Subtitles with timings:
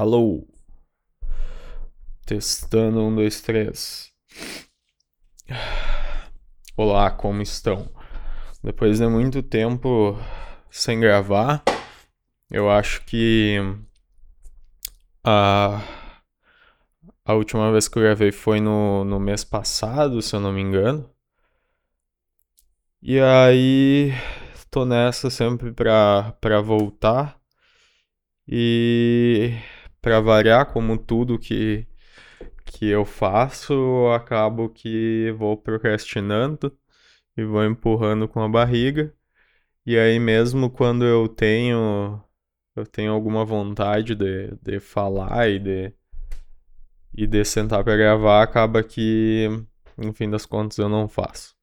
[0.00, 0.48] Alô?
[2.24, 4.10] Testando um, dois, três.
[6.74, 7.86] Olá, como estão?
[8.64, 10.16] Depois de muito tempo
[10.70, 11.62] sem gravar,
[12.50, 13.58] eu acho que
[15.22, 15.82] a,
[17.22, 20.62] a última vez que eu gravei foi no, no mês passado, se eu não me
[20.62, 21.10] engano.
[23.02, 24.12] E aí,
[24.70, 27.38] tô nessa sempre pra, pra voltar.
[28.48, 29.54] E
[30.00, 31.86] para variar, como tudo que,
[32.64, 36.76] que eu faço, eu acabo que vou procrastinando
[37.36, 39.14] e vou empurrando com a barriga.
[39.86, 42.22] E aí mesmo quando eu tenho
[42.76, 45.94] eu tenho alguma vontade de, de falar e de
[47.14, 49.48] e de sentar para gravar, acaba que
[49.96, 51.54] no fim das contas eu não faço.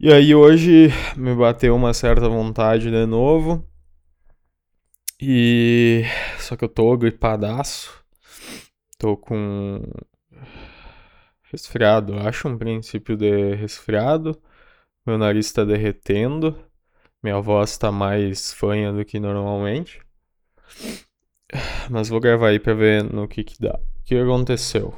[0.00, 3.66] E aí hoje me bateu uma certa vontade de novo.
[5.20, 6.04] E
[6.38, 8.04] só que eu tô gripadaço.
[8.98, 9.82] Tô com
[11.50, 14.40] resfriado, acho um princípio de resfriado.
[15.06, 16.56] Meu nariz tá derretendo.
[17.22, 20.00] Minha voz tá mais fanha do que normalmente.
[21.90, 23.74] Mas vou gravar aí pra ver no que que dá.
[24.00, 24.94] O que aconteceu?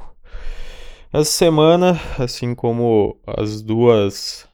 [1.11, 4.47] Essa semana, assim como as duas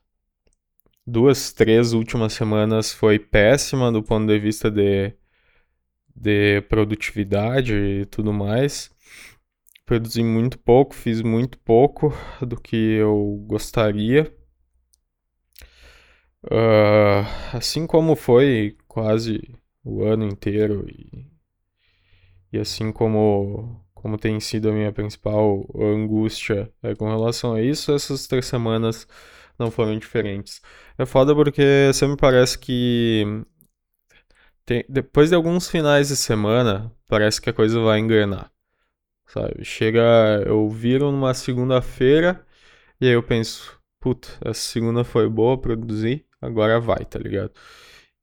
[1.05, 5.13] duas, três últimas semanas foi péssima do ponto de vista de
[6.17, 8.89] de produtividade e tudo mais.
[9.85, 14.33] Produzi muito pouco, fiz muito pouco do que eu gostaria.
[16.43, 19.41] Uh, assim como foi quase
[19.83, 21.25] o ano inteiro e,
[22.52, 27.93] e assim como, como tem sido a minha principal angústia é, com relação a isso,
[27.93, 29.07] essas três semanas
[29.57, 30.61] não foram diferentes.
[30.97, 33.25] É foda porque sempre parece que
[34.67, 38.51] tem, depois de alguns finais de semana, parece que a coisa vai engrenar.
[39.27, 39.63] Sabe?
[39.63, 42.45] Chega, eu viro numa segunda-feira
[42.99, 47.52] e aí eu penso, puta, essa segunda foi boa, produzir, agora vai, tá ligado?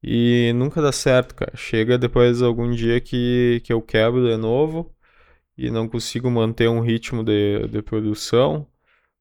[0.02, 1.56] E nunca dá certo, cara.
[1.56, 4.94] Chega depois algum dia que, que eu quebro de novo
[5.56, 8.66] e não consigo manter um ritmo de, de produção,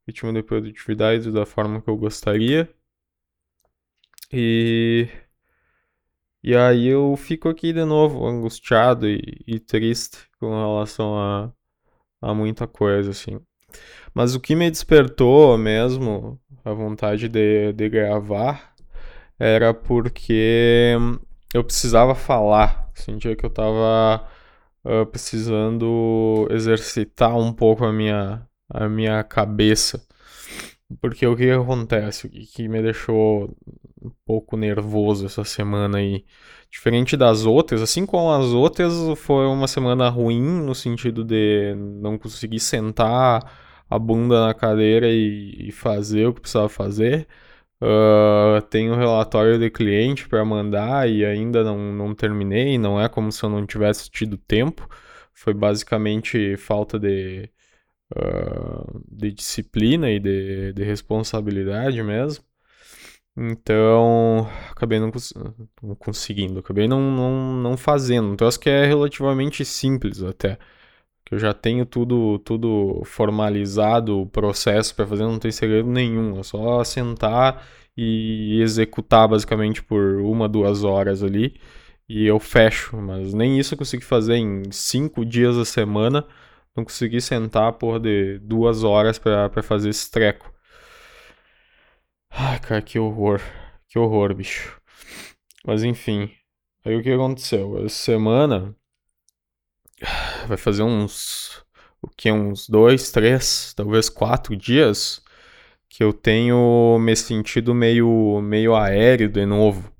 [0.07, 2.69] ritmo de produtividade da forma que eu gostaria.
[4.31, 5.07] E
[6.43, 11.51] e aí eu fico aqui de novo angustiado e, e triste com relação a,
[12.21, 13.39] a muita coisa, assim.
[14.13, 18.73] Mas o que me despertou mesmo a vontade de, de gravar
[19.39, 20.95] era porque
[21.53, 22.89] eu precisava falar.
[22.95, 24.27] Sentia que eu tava
[24.85, 30.05] uh, precisando exercitar um pouco a minha, a minha cabeça.
[31.01, 32.27] Porque o que acontece?
[32.27, 33.55] O que me deixou
[34.01, 36.25] um pouco nervoso essa semana aí.
[36.69, 42.17] Diferente das outras, assim como as outras, foi uma semana ruim no sentido de não
[42.17, 43.41] conseguir sentar
[43.89, 47.27] a bunda na cadeira e, e fazer o que precisava fazer.
[47.81, 52.77] Uh, tenho um relatório de cliente para mandar e ainda não, não terminei.
[52.77, 54.87] Não é como se eu não tivesse tido tempo.
[55.33, 57.49] Foi basicamente falta de,
[58.15, 62.43] uh, de disciplina e de, de responsabilidade mesmo.
[63.35, 65.33] Então, acabei não, cons
[65.81, 68.33] não conseguindo, acabei não, não, não fazendo.
[68.33, 70.57] Então, acho que é relativamente simples até.
[71.25, 76.39] Que eu já tenho tudo, tudo formalizado, o processo para fazer, não tem segredo nenhum.
[76.39, 77.65] É só sentar
[77.97, 81.55] e executar basicamente por uma, duas horas ali
[82.07, 82.97] e eu fecho.
[82.97, 86.25] Mas nem isso eu consegui fazer em cinco dias da semana.
[86.75, 90.51] Não consegui sentar por de duas horas para fazer esse treco.
[92.29, 93.39] Ai, cara, que horror.
[93.87, 94.81] Que horror, bicho.
[95.65, 96.31] Mas enfim.
[96.83, 97.77] Aí o que aconteceu?
[97.85, 98.75] Essa semana
[100.47, 101.63] vai fazer uns.
[102.01, 102.31] O que?
[102.31, 105.21] Uns dois, três, talvez quatro dias
[105.87, 109.93] que eu tenho me sentido meio, meio aéreo de novo.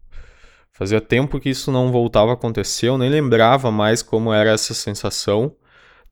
[0.72, 4.74] Fazia tempo que isso não voltava a acontecer, eu nem lembrava mais como era essa
[4.74, 5.56] sensação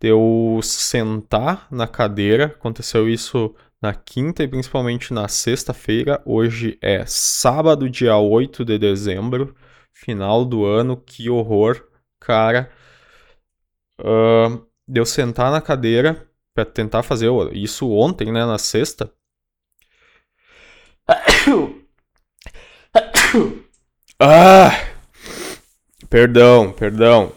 [0.02, 2.46] eu sentar na cadeira.
[2.46, 6.22] Aconteceu isso na quinta e principalmente na sexta-feira.
[6.26, 9.56] Hoje é sábado, dia 8 de dezembro,
[9.94, 10.98] final do ano.
[10.98, 11.84] Que horror,
[12.20, 12.72] cara.
[14.00, 19.12] Uh, eu sentar na cadeira para tentar fazer isso ontem, né, na sexta.
[24.24, 24.70] Ah!
[26.08, 27.32] Perdão, perdão.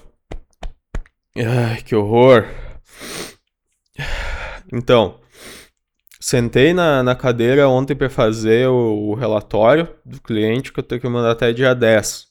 [1.36, 2.46] Ai, que horror.
[4.72, 5.20] Então,
[6.26, 10.98] Sentei na, na cadeira ontem para fazer o, o, relatório do cliente que eu tenho
[10.98, 12.28] que mandar até dia 10.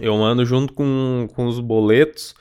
[0.00, 2.34] Eu mando junto com, com os boletos,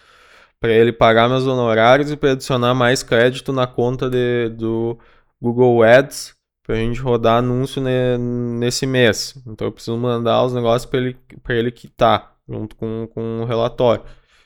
[0.57, 4.97] para ele pagar meus honorários e para adicionar mais crédito na conta de, do
[5.41, 6.33] Google Ads
[6.65, 9.35] para a gente rodar anúncio ne, nesse mês.
[9.45, 11.17] Então eu preciso mandar os negócios para ele,
[11.49, 14.05] ele quitar, junto com, com o relatório.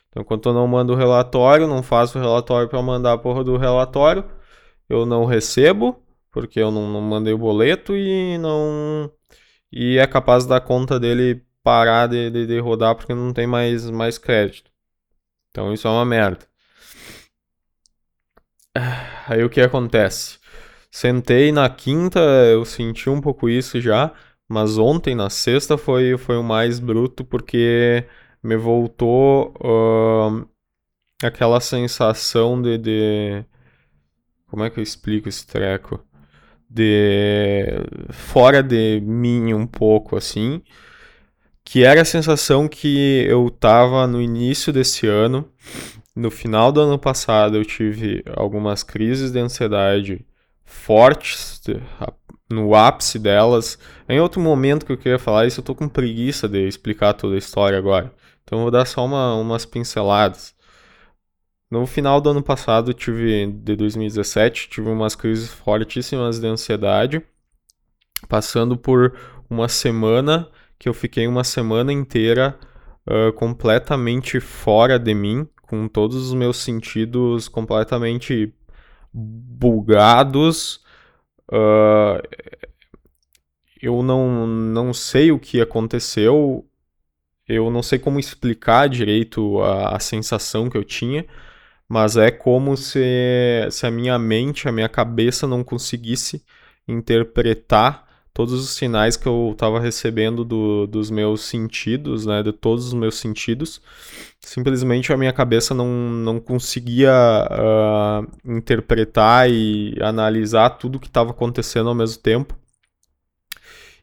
[0.10, 3.44] Então, enquanto eu não mando o relatório, não faço o relatório para mandar a porra
[3.44, 4.26] do relatório,
[4.90, 6.02] eu não recebo,
[6.32, 9.12] porque eu não, não mandei o boleto e não.
[9.72, 13.90] E é capaz da conta dele parar de, de, de rodar porque não tem mais,
[13.90, 14.72] mais crédito.
[15.52, 16.48] Então isso é uma merda.
[19.28, 20.40] Aí o que acontece?
[20.92, 24.12] Sentei na quinta, eu senti um pouco isso já,
[24.48, 28.08] mas ontem, na sexta, foi, foi o mais bruto porque
[28.44, 30.48] me voltou uh,
[31.24, 33.46] aquela sensação de, de.
[34.48, 36.04] Como é que eu explico esse treco?
[36.70, 37.66] De.
[38.12, 40.62] fora de mim um pouco assim
[41.72, 45.48] que era a sensação que eu tava no início desse ano.
[46.16, 50.26] No final do ano passado eu tive algumas crises de ansiedade
[50.66, 51.62] fortes,
[52.50, 53.78] no ápice delas.
[54.10, 57.36] Em outro momento que eu queria falar isso, eu tô com preguiça de explicar toda
[57.36, 58.12] a história agora.
[58.50, 60.56] Então vou dar só uma, umas pinceladas.
[61.69, 67.22] No final do ano passado, tive de 2017, tive umas crises fortíssimas de ansiedade,
[68.28, 69.16] passando por
[69.48, 70.50] uma semana
[70.80, 72.57] que eu fiquei uma semana inteira
[73.07, 78.52] uh, completamente fora de mim, com todos os meus sentidos completamente
[79.13, 80.84] bugados.
[81.52, 82.19] Uh,
[83.80, 86.66] eu não, não sei o que aconteceu,
[87.50, 91.25] eu não sei como explicar direito a, a sensação que eu tinha,
[91.88, 93.01] mas é como se,
[93.72, 96.44] se a minha mente, a minha cabeça não conseguisse
[96.88, 102.88] interpretar todos os sinais que eu estava recebendo do, dos meus sentidos, né, de todos
[102.88, 103.81] os meus sentidos,
[104.40, 111.90] simplesmente a minha cabeça não, não conseguia uh, interpretar e analisar tudo que estava acontecendo
[111.90, 112.56] ao mesmo tempo.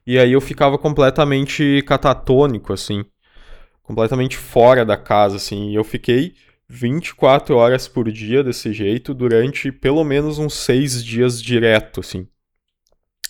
[0.07, 3.05] E aí eu ficava completamente catatônico, assim,
[3.87, 6.35] completamente fora da casa, assim, e eu fiquei
[6.69, 12.27] 24 horas por dia desse jeito durante pelo menos uns seis dias direto, assim.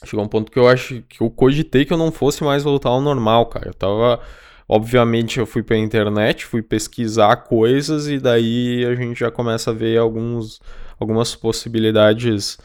[0.04, 2.90] Chegou um ponto que eu acho que eu cogitei que eu não fosse mais voltar
[2.90, 3.68] ao normal, cara.
[3.68, 4.20] Eu tava.
[4.68, 9.74] Obviamente eu fui pra internet, fui pesquisar coisas e daí a gente já começa a
[9.74, 10.60] ver alguns,
[10.98, 12.58] algumas possibilidades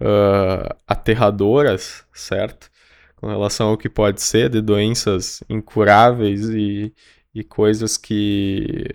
[0.00, 2.70] uh, aterradoras, certo?
[3.16, 6.92] Com relação ao que pode ser de doenças incuráveis e,
[7.34, 8.86] e coisas que.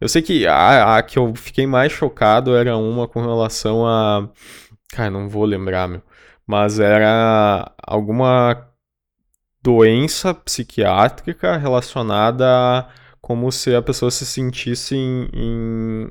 [0.00, 4.28] Eu sei que a, a que eu fiquei mais chocado era uma com relação a.
[4.92, 6.02] Cara, não vou lembrar, meu
[6.50, 8.66] mas era alguma
[9.62, 12.88] doença psiquiátrica relacionada a
[13.20, 16.08] como se a pessoa se sentisse em, em,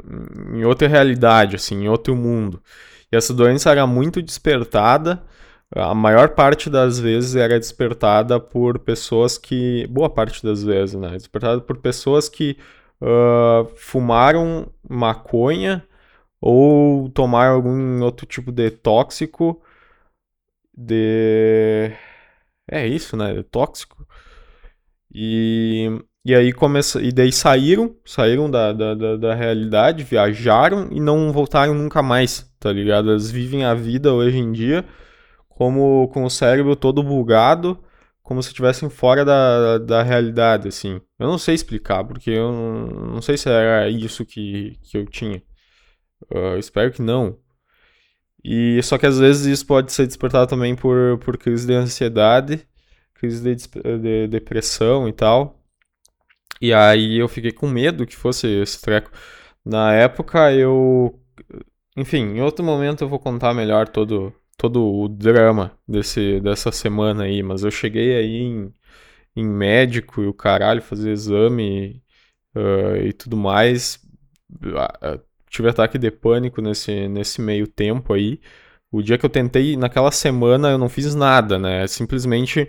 [0.59, 2.63] em, outra realidade, assim, em outro mundo.
[3.11, 5.21] E essa doença era muito despertada,
[5.75, 9.85] a maior parte das vezes era despertada por pessoas que.
[9.87, 11.11] Boa parte das vezes, né?
[11.11, 12.57] Despertada por pessoas que
[13.01, 15.85] uh, fumaram maconha
[16.41, 19.61] ou tomaram algum outro tipo de tóxico
[20.75, 21.91] de.
[22.69, 23.43] É isso, né?
[23.51, 24.07] Tóxico.
[25.13, 27.01] E, e aí começa.
[27.01, 32.51] E daí saíram, saíram da, da, da, da, realidade, viajaram e não voltaram nunca mais,
[32.59, 33.09] tá ligado?
[33.11, 34.85] Elas vivem a vida hoje em dia
[35.59, 37.77] como com o cérebro todo bugado,
[38.23, 41.01] como se estivessem fora da, da realidade, assim.
[41.19, 42.85] Eu não sei explicar, porque eu não,
[43.15, 45.43] não sei se era isso que, que eu tinha.
[46.33, 47.37] Uh, espero que não.
[48.41, 52.65] E só que às vezes isso pode ser despertado também por, por crise de ansiedade,
[53.15, 53.67] crise de,
[53.99, 55.61] de depressão e tal.
[56.61, 59.11] E aí eu fiquei com medo que fosse esse treco.
[59.65, 61.19] Na época eu.
[61.97, 67.23] Enfim, em outro momento eu vou contar melhor todo, todo o drama desse, dessa semana
[67.23, 68.73] aí, mas eu cheguei aí em,
[69.35, 72.03] em médico e o caralho, fazer exame
[72.55, 73.99] uh, e tudo mais
[75.49, 78.39] tive ataque de pânico nesse, nesse meio tempo aí.
[78.91, 81.85] O dia que eu tentei, naquela semana, eu não fiz nada, né?
[81.87, 82.67] Simplesmente,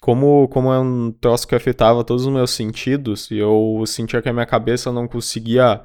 [0.00, 4.28] como, como é um troço que afetava todos os meus sentidos, e eu sentia que
[4.28, 5.80] a minha cabeça não conseguia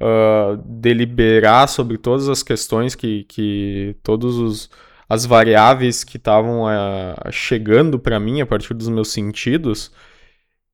[0.00, 4.70] uh, deliberar sobre todas as questões que, que todos os
[5.10, 9.92] as variáveis que estavam uh, chegando para mim a partir dos meus sentidos,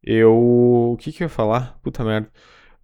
[0.03, 0.35] eu.
[0.93, 1.79] O que, que eu ia falar?
[1.83, 2.31] Puta merda.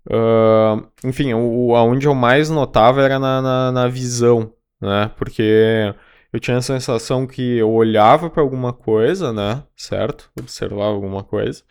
[0.06, 5.11] Uh, enfim, o, aonde eu mais notava era na, na, na, visão, né?
[5.16, 5.94] Porque
[6.32, 9.62] eu tinha a sensação que eu olhava para alguma coisa, né?
[9.76, 10.30] Certo?
[10.40, 11.62] Observava alguma coisa.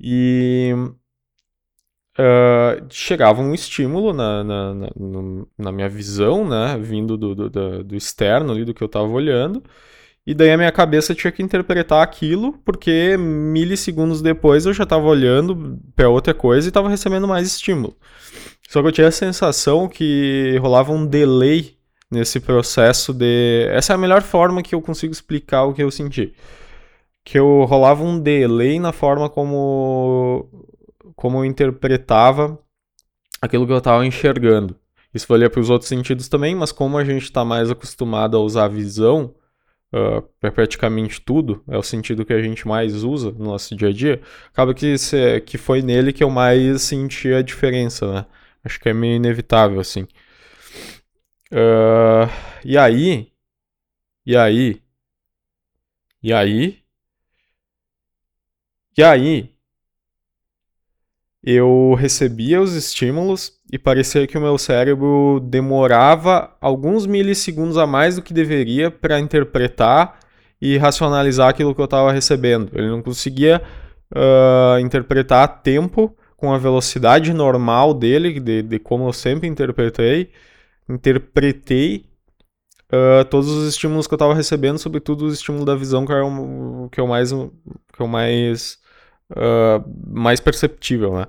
[0.00, 0.74] E
[2.18, 4.88] uh, chegava um estímulo na, na, na,
[5.58, 6.78] na, minha visão, né?
[6.80, 9.62] Vindo do, do, do, externo ali, do que eu estava olhando.
[10.26, 15.06] E daí a minha cabeça tinha que interpretar aquilo, porque milissegundos depois eu já estava
[15.06, 17.94] olhando para outra coisa e estava recebendo mais estímulo.
[18.68, 21.76] Só que eu tinha a sensação que rolava um delay
[22.10, 23.66] nesse processo de.
[23.70, 26.34] Essa é a melhor forma que eu consigo explicar o que eu senti.
[27.24, 30.48] Que eu rolava um delay na forma como,
[31.14, 32.58] como eu interpretava
[33.40, 34.76] aquilo que eu estava enxergando.
[35.12, 38.40] Isso valia para os outros sentidos também, mas como a gente está mais acostumado a
[38.40, 39.34] usar a visão
[40.40, 43.92] para praticamente tudo, é o sentido que a gente mais usa no nosso dia a
[43.92, 48.26] dia, acaba que, se, que foi nele que eu mais senti a diferença, né?
[48.64, 50.06] Acho que é meio inevitável, assim.
[51.52, 52.28] Uh,
[52.64, 53.30] e aí.
[54.26, 54.82] E aí.
[56.22, 56.82] E aí.
[58.96, 59.53] E aí.
[61.46, 68.16] Eu recebia os estímulos e parecia que o meu cérebro demorava alguns milissegundos a mais
[68.16, 70.18] do que deveria para interpretar
[70.60, 72.70] e racionalizar aquilo que eu estava recebendo.
[72.72, 73.60] Ele não conseguia
[74.14, 80.30] uh, interpretar a tempo com a velocidade normal dele, de, de como eu sempre interpretei,
[80.88, 82.06] interpretei
[82.92, 86.22] uh, todos os estímulos que eu estava recebendo, sobretudo os estímulos da visão, que é
[86.22, 88.78] o que o mais, que o mais,
[89.32, 91.26] uh, mais perceptível, né?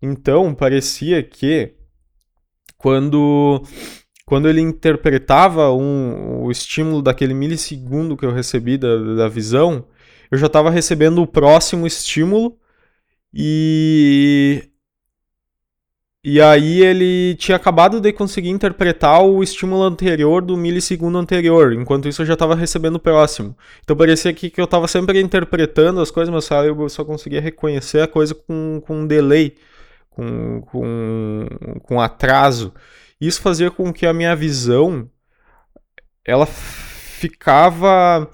[0.00, 1.74] Então, parecia que
[2.76, 3.62] quando,
[4.26, 9.86] quando ele interpretava um, o estímulo daquele milissegundo que eu recebi da, da visão,
[10.30, 12.58] eu já estava recebendo o próximo estímulo
[13.32, 14.68] e
[16.24, 22.08] e aí ele tinha acabado de conseguir interpretar o estímulo anterior do milissegundo anterior, enquanto
[22.08, 23.54] isso eu já estava recebendo o próximo.
[23.82, 28.00] Então parecia que, que eu estava sempre interpretando as coisas, mas eu só conseguia reconhecer
[28.00, 29.54] a coisa com, com um delay,
[30.08, 31.46] com, com,
[31.82, 32.72] com atraso.
[33.20, 35.10] Isso fazia com que a minha visão
[36.24, 38.30] ela ficava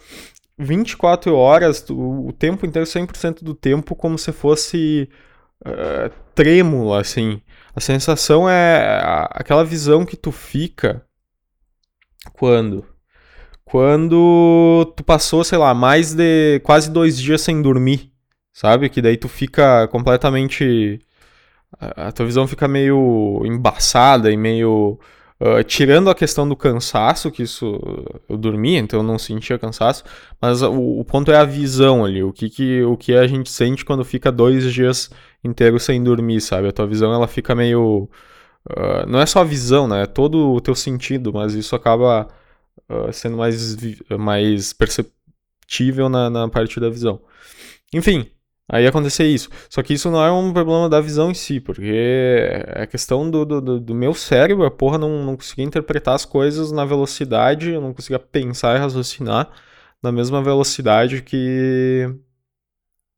[0.56, 5.08] 24 horas, o, o tempo inteiro, 100% do tempo, como se fosse
[5.66, 7.42] uh, trêmulo, assim.
[7.74, 9.00] A sensação é
[9.30, 11.04] aquela visão que tu fica
[12.32, 12.84] quando?
[13.64, 18.12] Quando tu passou, sei lá, mais de quase dois dias sem dormir,
[18.52, 18.88] sabe?
[18.88, 20.98] Que daí tu fica completamente.
[21.78, 24.98] A tua visão fica meio embaçada e meio.
[25.40, 27.80] Uh, tirando a questão do cansaço, que isso
[28.28, 30.04] eu dormia, então eu não sentia cansaço,
[30.38, 33.50] mas o, o ponto é a visão ali, o que, que, o que a gente
[33.50, 35.10] sente quando fica dois dias
[35.44, 36.68] inteiro sem dormir, sabe?
[36.68, 38.08] A tua visão ela fica meio.
[38.68, 40.02] Uh, não é só a visão, né?
[40.02, 42.28] É todo o teu sentido, mas isso acaba
[42.88, 43.76] uh, sendo mais,
[44.18, 47.20] mais perceptível na, na parte da visão.
[47.92, 48.30] Enfim,
[48.68, 49.50] aí acontecer isso.
[49.68, 53.44] Só que isso não é um problema da visão em si, porque é questão do,
[53.44, 57.80] do, do meu cérebro, a porra não, não conseguia interpretar as coisas na velocidade, eu
[57.80, 59.50] não conseguia pensar e raciocinar
[60.02, 62.08] na mesma velocidade que,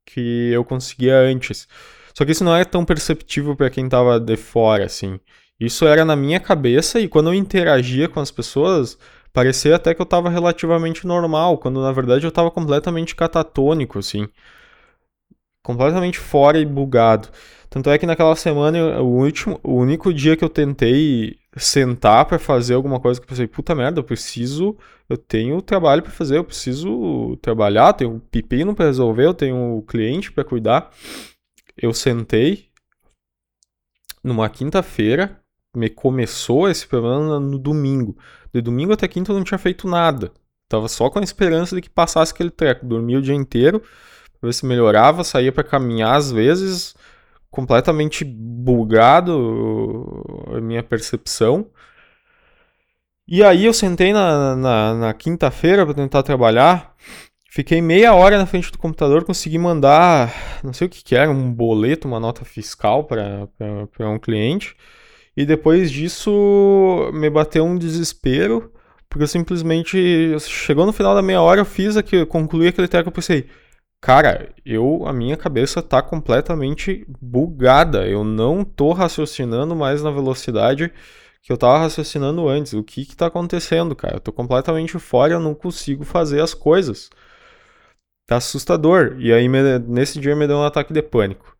[0.06, 1.68] que eu conseguia antes.
[2.14, 5.18] Só que isso não é tão perceptível para quem tava de fora, assim.
[5.58, 8.98] Isso era na minha cabeça e quando eu interagia com as pessoas,
[9.32, 14.28] parecia até que eu tava relativamente normal, quando na verdade eu tava completamente catatônico, assim.
[15.62, 17.28] Completamente fora e bugado.
[17.70, 22.38] Tanto é que naquela semana, o, último, o único dia que eu tentei sentar para
[22.38, 24.76] fazer alguma coisa que eu pensei, puta merda, eu preciso,
[25.08, 30.32] eu tenho trabalho para fazer, eu preciso trabalhar, tenho pepino para resolver, eu tenho cliente
[30.32, 30.90] para cuidar
[31.76, 32.70] eu sentei
[34.22, 35.40] numa quinta-feira,
[35.74, 38.16] me começou esse problema no domingo.
[38.52, 40.32] De domingo até quinta eu não tinha feito nada.
[40.68, 42.86] Tava só com a esperança de que passasse aquele treco.
[42.86, 46.94] Dormia o dia inteiro, pra ver se melhorava, saía para caminhar às vezes,
[47.50, 49.34] completamente bugado
[50.54, 51.70] a minha percepção.
[53.26, 56.94] E aí eu sentei na, na, na quinta-feira para tentar trabalhar
[57.54, 60.32] Fiquei meia hora na frente do computador, consegui mandar,
[60.64, 64.74] não sei o que, que era, um boleto, uma nota fiscal para um cliente.
[65.36, 66.30] E depois disso
[67.12, 68.72] me bateu um desespero,
[69.06, 70.34] porque eu simplesmente.
[70.40, 73.46] Chegou no final da meia hora, eu fiz aqui, concluí aquele treco e pensei,
[74.00, 78.06] cara, eu a minha cabeça tá completamente bugada.
[78.08, 80.90] Eu não tô raciocinando mais na velocidade
[81.42, 82.72] que eu tava raciocinando antes.
[82.72, 84.16] O que que tá acontecendo, cara?
[84.16, 87.10] Eu tô completamente fora, eu não consigo fazer as coisas
[88.32, 89.16] tá assustador.
[89.18, 91.56] E aí, me, nesse dia, me deu um ataque de pânico.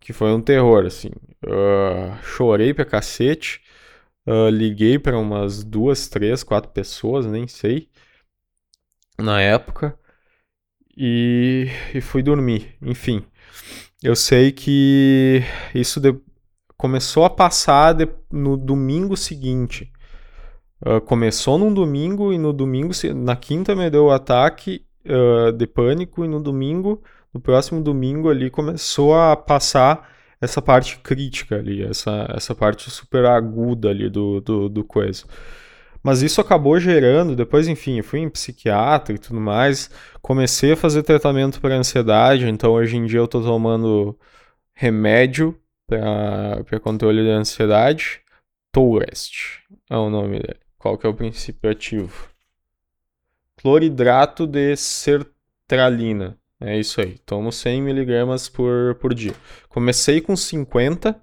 [0.00, 1.10] Que foi um terror, assim.
[1.44, 3.60] Uh, chorei pra cacete.
[4.26, 7.88] Uh, liguei para umas duas, três, quatro pessoas, nem sei.
[9.18, 9.98] Na época.
[10.96, 12.76] E, e fui dormir.
[12.80, 13.24] Enfim.
[14.02, 15.42] Eu sei que
[15.74, 16.14] isso de,
[16.76, 19.92] começou a passar de, no domingo seguinte.
[20.80, 25.66] Uh, começou num domingo e no domingo, na quinta me deu o ataque uh, de
[25.66, 27.02] pânico e no domingo,
[27.32, 30.08] no próximo domingo ali começou a passar
[30.40, 35.24] essa parte crítica ali, essa, essa parte super aguda ali do, do, do coisa.
[36.02, 39.90] Mas isso acabou gerando, depois, enfim, eu fui em psiquiatra e tudo mais,
[40.22, 44.16] comecei a fazer tratamento para ansiedade, então hoje em dia eu tô tomando
[44.74, 48.20] remédio para controle da ansiedade.
[48.72, 50.60] Tourest é o nome dele.
[50.78, 52.28] Qual que é o princípio ativo?
[53.60, 56.38] Cloridrato de sertralina.
[56.60, 57.18] É isso aí.
[57.18, 59.34] Tomo 100 miligramas por, por dia.
[59.68, 61.20] Comecei com 50.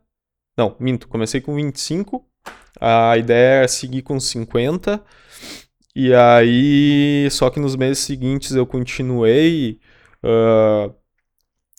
[0.58, 1.08] Não, minto.
[1.08, 2.26] Comecei com 25.
[2.80, 5.04] A ideia é seguir com 50.
[5.96, 9.80] E aí, só que nos meses seguintes eu continuei
[10.24, 10.94] uh,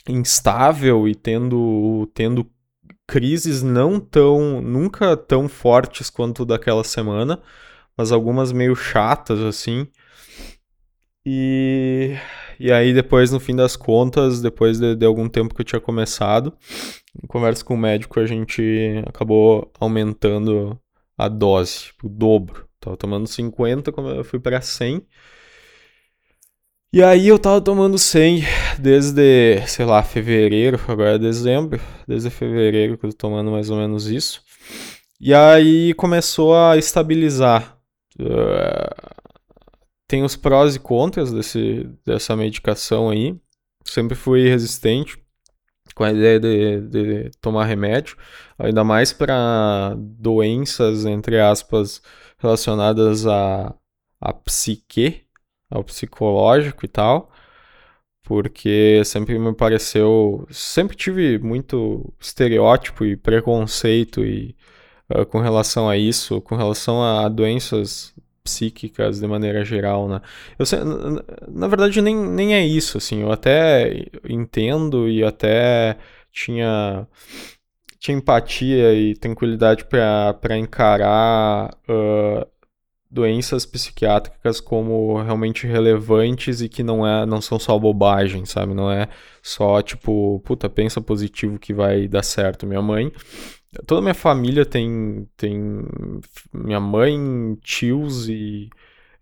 [0.09, 2.51] instável e tendo, tendo
[3.07, 7.43] crises não tão, nunca tão fortes quanto daquela semana,
[7.97, 9.87] mas algumas meio chatas assim.
[11.29, 12.17] E,
[12.61, 15.81] e aí depois, no fim das contas, depois de, de algum tempo que eu tinha
[15.81, 16.57] começado,
[17.21, 18.63] em conversa com o médico, a gente
[19.05, 20.79] acabou aumentando
[21.19, 22.69] a dose, o dobro.
[22.79, 25.05] Tava tomando 50, eu fui para 100.
[26.93, 28.45] E aí eu tava tomando 100
[28.79, 33.77] desde, sei lá, fevereiro, agora é dezembro, desde fevereiro que eu tô tomando mais ou
[33.77, 34.41] menos isso.
[35.21, 37.77] E aí começou a estabilizar.
[38.19, 39.26] Uh,
[40.09, 43.39] tem os prós e contras desse, dessa medicação aí.
[43.85, 45.19] Sempre fui resistente
[45.95, 48.17] com a ideia de, de tomar remédio,
[48.59, 52.03] ainda mais para doenças, entre aspas,
[52.39, 53.75] relacionadas à,
[54.21, 55.25] à psique,
[55.71, 57.31] ao psicológico e tal,
[58.23, 64.57] porque sempre me pareceu, sempre tive muito estereótipo e preconceito e
[65.11, 68.15] uh, com relação a isso, com relação a doenças
[68.47, 70.21] psíquicas de maneira geral, né?
[70.59, 70.65] Eu,
[71.49, 75.97] na verdade nem, nem é isso, assim, eu até entendo e até
[76.33, 77.07] tinha
[77.99, 82.47] tinha empatia e tranquilidade para encarar uh,
[83.11, 88.75] doenças psiquiátricas como realmente relevantes e que não, é, não são só bobagem, sabe?
[88.75, 89.09] Não é
[89.43, 92.67] só tipo, puta, pensa positivo que vai dar certo.
[92.67, 93.11] Minha mãe,
[93.87, 95.85] toda minha família tem, tem
[96.53, 98.71] minha mãe, tios e,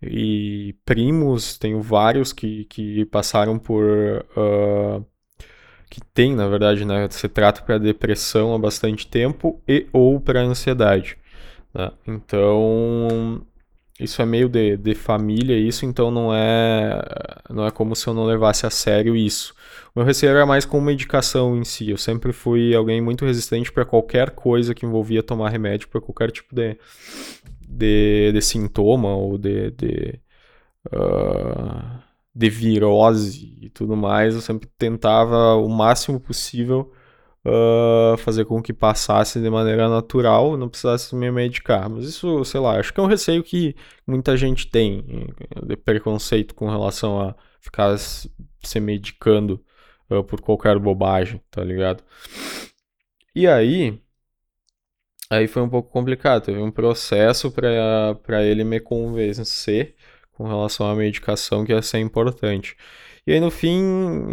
[0.01, 3.83] e primos, tenho vários que, que passaram por.
[4.37, 5.05] Uh,
[5.89, 7.07] que tem, na verdade, né?
[7.09, 11.17] Se trata para depressão há bastante tempo e ou para ansiedade.
[11.73, 11.91] Né?
[12.07, 13.45] Então,
[13.99, 17.01] isso é meio de, de família, isso, então não é,
[17.49, 19.53] não é como se eu não levasse a sério isso.
[19.95, 21.89] Meu receio era mais com medicação em si.
[21.89, 26.31] Eu sempre fui alguém muito resistente para qualquer coisa que envolvia tomar remédio para qualquer
[26.31, 26.77] tipo de,
[27.61, 30.19] de, de, sintoma ou de, de,
[30.87, 31.97] uh,
[32.35, 34.35] de virose e tudo mais.
[34.35, 36.91] Eu sempre tentava o máximo possível
[37.45, 41.89] uh, fazer com que passasse de maneira natural, não precisasse me medicar.
[41.89, 43.73] Mas isso, sei lá, acho que é um receio que
[44.05, 45.29] muita gente tem,
[45.65, 49.63] de preconceito com relação a ficar se medicando
[50.09, 52.03] uh, por qualquer bobagem, tá ligado?
[53.35, 53.99] E aí,
[55.29, 56.45] aí foi um pouco complicado.
[56.45, 59.95] Teve um processo para ele me convencer
[60.31, 62.75] com relação à medicação que ia ser importante.
[63.27, 63.81] E aí no fim,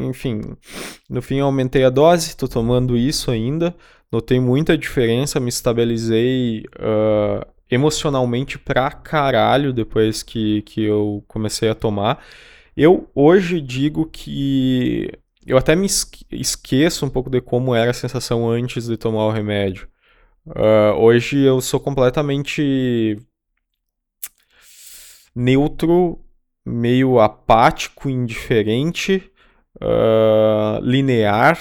[0.08, 0.42] enfim,
[1.08, 3.74] no fim aumentei a dose, tô tomando isso ainda,
[4.10, 11.74] notei muita diferença, me estabilizei uh, emocionalmente pra caralho depois que, que eu comecei a
[11.74, 12.22] tomar.
[12.76, 15.10] Eu hoje digo que
[15.46, 15.86] eu até me
[16.30, 19.88] esqueço um pouco de como era a sensação antes de tomar o remédio.
[20.46, 23.16] Uh, hoje eu sou completamente
[25.34, 26.20] neutro
[26.64, 29.30] meio apático, indiferente,
[29.76, 31.58] uh, linear,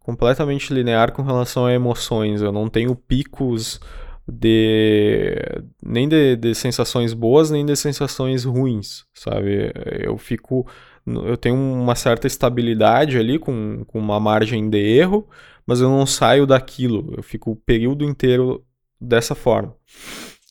[0.00, 2.40] completamente linear com relação a emoções.
[2.40, 3.80] Eu não tenho picos
[4.28, 5.36] de
[5.82, 9.72] nem de, de sensações boas nem de sensações ruins, sabe?
[10.00, 10.66] Eu fico
[11.06, 15.28] eu tenho uma certa estabilidade ali com, com uma margem de erro,
[15.66, 17.14] mas eu não saio daquilo.
[17.16, 18.64] Eu fico o período inteiro
[19.00, 19.74] dessa forma.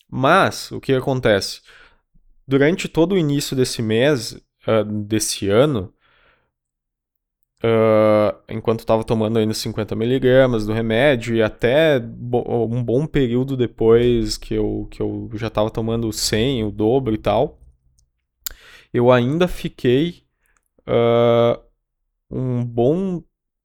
[0.10, 1.62] Mas o que acontece?
[2.48, 4.34] durante todo o início desse mês,
[4.68, 5.94] uh, desse ano,
[7.64, 14.38] uh, enquanto estava tomando ainda 50mg do remédio, e até bo um bom período depois
[14.38, 17.60] que eu, que eu já estava tomando 100, o dobro e tal,
[18.94, 20.24] eu ainda fiquei
[20.88, 21.62] uh,
[22.30, 23.24] um bom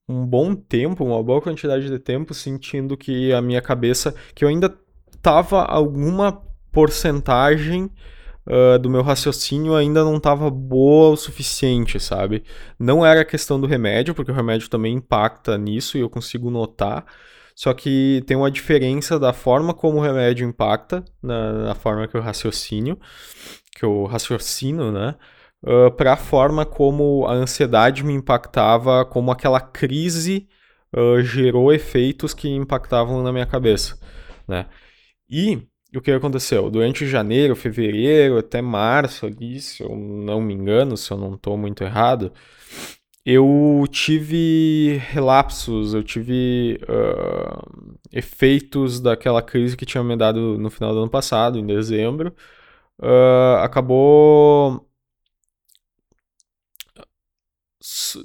[0.08, 4.48] um bom tempo, uma boa quantidade de tempo, sentindo que a minha cabeça, que eu
[4.48, 4.76] ainda
[5.22, 7.90] tava alguma porcentagem
[8.46, 12.42] uh, do meu raciocínio ainda não estava boa o suficiente, sabe?
[12.78, 17.04] Não era questão do remédio, porque o remédio também impacta nisso e eu consigo notar.
[17.54, 22.16] Só que tem uma diferença da forma como o remédio impacta, na, na forma que
[22.16, 22.98] eu raciocínio,
[23.76, 25.14] que eu raciocino, né?
[25.62, 30.48] Uh, para a forma como a ansiedade me impactava, como aquela crise
[30.96, 33.98] uh, gerou efeitos que impactavam na minha cabeça,
[34.48, 34.66] né?
[35.28, 35.62] E
[35.94, 36.70] o que aconteceu?
[36.70, 41.56] Durante janeiro, fevereiro, até março ali, se eu não me engano, se eu não estou
[41.58, 42.32] muito errado,
[43.24, 50.92] eu tive relapsos, eu tive uh, efeitos daquela crise que tinha me dado no final
[50.94, 52.34] do ano passado, em dezembro.
[52.98, 54.89] Uh, acabou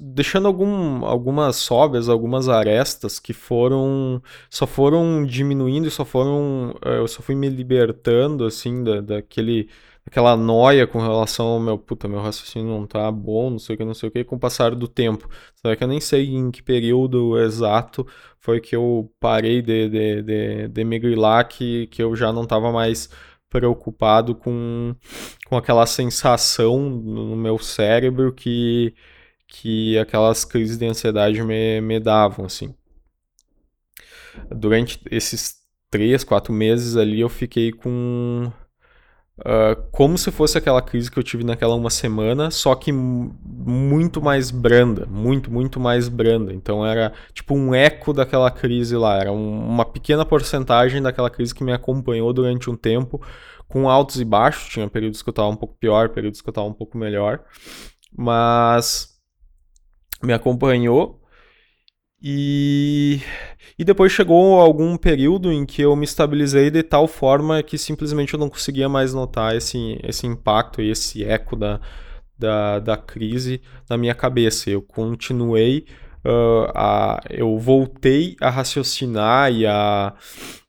[0.01, 6.97] deixando algum, algumas sobras, algumas arestas que foram só foram diminuindo e só foram eh,
[6.99, 9.69] eu só fui me libertando assim da, daquele
[10.05, 13.77] aquela noia com relação ao meu puta meu raciocínio não tá bom não sei o
[13.77, 15.29] que não sei o que com o passar do tempo.
[15.55, 18.05] Será que eu nem sei em que período exato
[18.39, 22.43] foi que eu parei de, de, de, de me grilar que, que eu já não
[22.43, 23.09] estava mais
[23.49, 24.93] preocupado com,
[25.47, 28.93] com aquela sensação no meu cérebro que
[29.61, 32.75] que aquelas crises de ansiedade me, me davam, assim.
[34.53, 35.55] Durante esses
[35.89, 38.51] três, quatro meses ali, eu fiquei com...
[39.39, 44.21] Uh, como se fosse aquela crise que eu tive naquela uma semana, só que muito
[44.21, 46.53] mais branda, muito, muito mais branda.
[46.53, 51.53] Então era tipo um eco daquela crise lá, era um, uma pequena porcentagem daquela crise
[51.53, 53.21] que me acompanhou durante um tempo,
[53.67, 54.69] com altos e baixos.
[54.69, 57.43] Tinha períodos que eu estava um pouco pior, períodos que eu estava um pouco melhor,
[58.17, 59.14] mas
[60.23, 61.21] me acompanhou.
[62.21, 63.21] E,
[63.77, 68.33] e depois chegou algum período em que eu me estabilizei de tal forma que simplesmente
[68.33, 71.79] eu não conseguia mais notar esse, esse impacto e esse eco da,
[72.37, 74.69] da, da crise na minha cabeça.
[74.69, 75.85] Eu continuei,
[76.25, 80.13] uh, a, eu voltei a raciocinar e a,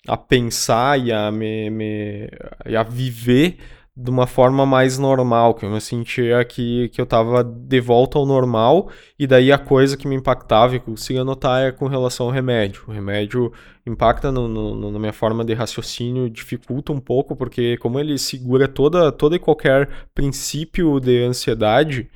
[0.07, 2.29] a pensar e a, me, me,
[2.67, 3.57] e a viver
[3.97, 8.19] de uma forma mais normal, que eu me sentia que, que eu estava de volta
[8.19, 12.27] ao normal, e daí a coisa que me impactava e conseguia notar é com relação
[12.27, 12.85] ao remédio.
[12.87, 13.51] O remédio
[13.87, 18.69] impacta no, no, na minha forma de raciocínio, dificulta um pouco, porque como ele segura
[18.69, 22.11] toda, toda e qualquer princípio de ansiedade,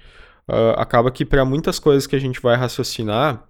[0.46, 3.49] uh, acaba que para muitas coisas que a gente vai raciocinar,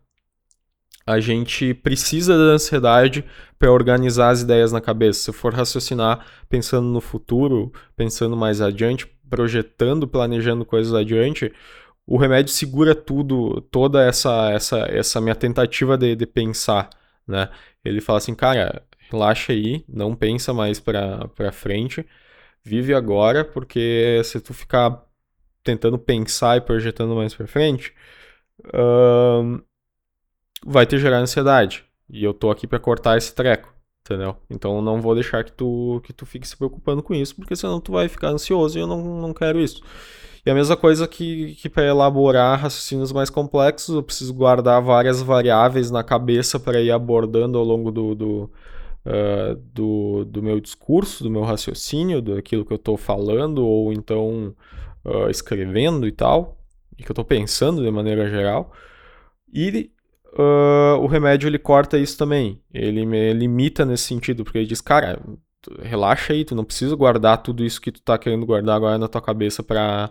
[1.07, 3.25] a gente precisa da ansiedade
[3.59, 5.21] para organizar as ideias na cabeça.
[5.21, 11.53] Se for raciocinar pensando no futuro, pensando mais adiante, projetando, planejando coisas adiante,
[12.07, 16.91] o remédio segura tudo, toda essa essa essa minha tentativa de, de pensar,
[17.27, 17.49] né?
[17.85, 22.07] Ele fala assim, cara, relaxa aí, não pensa mais para para frente,
[22.65, 25.05] vive agora, porque se tu ficar
[25.63, 27.95] tentando pensar e projetando mais para frente,
[30.65, 31.85] vai te gerar ansiedade.
[32.09, 33.73] E eu tô aqui para cortar esse treco,
[34.05, 34.37] entendeu?
[34.49, 37.81] Então não vou deixar que tu, que tu fique se preocupando com isso, porque senão
[37.81, 39.83] tu vai ficar ansioso e eu não, não quero isso.
[40.45, 45.21] E a mesma coisa que, que para elaborar raciocínios mais complexos, eu preciso guardar várias
[45.21, 48.51] variáveis na cabeça para ir abordando ao longo do, do,
[49.05, 54.55] uh, do, do, meu discurso, do meu raciocínio, daquilo que eu estou falando, ou então
[55.05, 56.57] uh, escrevendo e tal,
[56.99, 58.73] e que eu estou pensando de maneira geral.
[59.53, 59.91] E
[60.39, 62.61] uh, o remédio ele corta isso também.
[62.73, 65.21] Ele limita nesse sentido, porque ele diz, cara,
[65.83, 69.09] relaxa aí, tu não precisa guardar tudo isso que tu tá querendo guardar agora na
[69.09, 70.11] tua cabeça pra,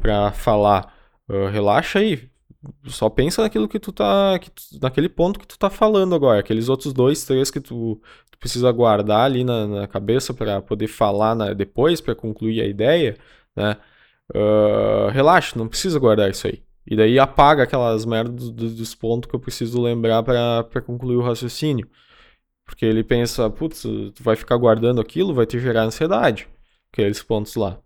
[0.00, 0.94] pra falar.
[1.28, 2.28] Uh, relaxa aí.
[2.86, 4.38] Só pensa naquilo que tu tá.
[4.38, 6.40] Que tu, naquele ponto que tu tá falando agora.
[6.40, 8.00] Aqueles outros dois, três que tu,
[8.30, 12.66] tu precisa guardar ali na, na cabeça para poder falar na, depois, para concluir a
[12.66, 13.16] ideia,
[13.56, 13.76] né?
[14.34, 16.63] Uh, relaxa, não precisa guardar isso aí.
[16.86, 21.88] E daí apaga aquelas merdas dos pontos que eu preciso lembrar para concluir o raciocínio.
[22.64, 26.48] Porque ele pensa, putz, tu vai ficar guardando aquilo, vai te gerar ansiedade.
[26.92, 27.78] Aqueles pontos lá.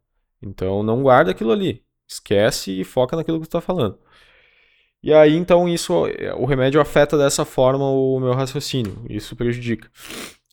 [0.43, 1.83] Então não guarda aquilo ali.
[2.07, 3.99] Esquece e foca naquilo que tu tá falando.
[5.03, 5.95] E aí, então, isso,
[6.37, 9.05] o remédio afeta dessa forma o meu raciocínio.
[9.09, 9.89] Isso prejudica.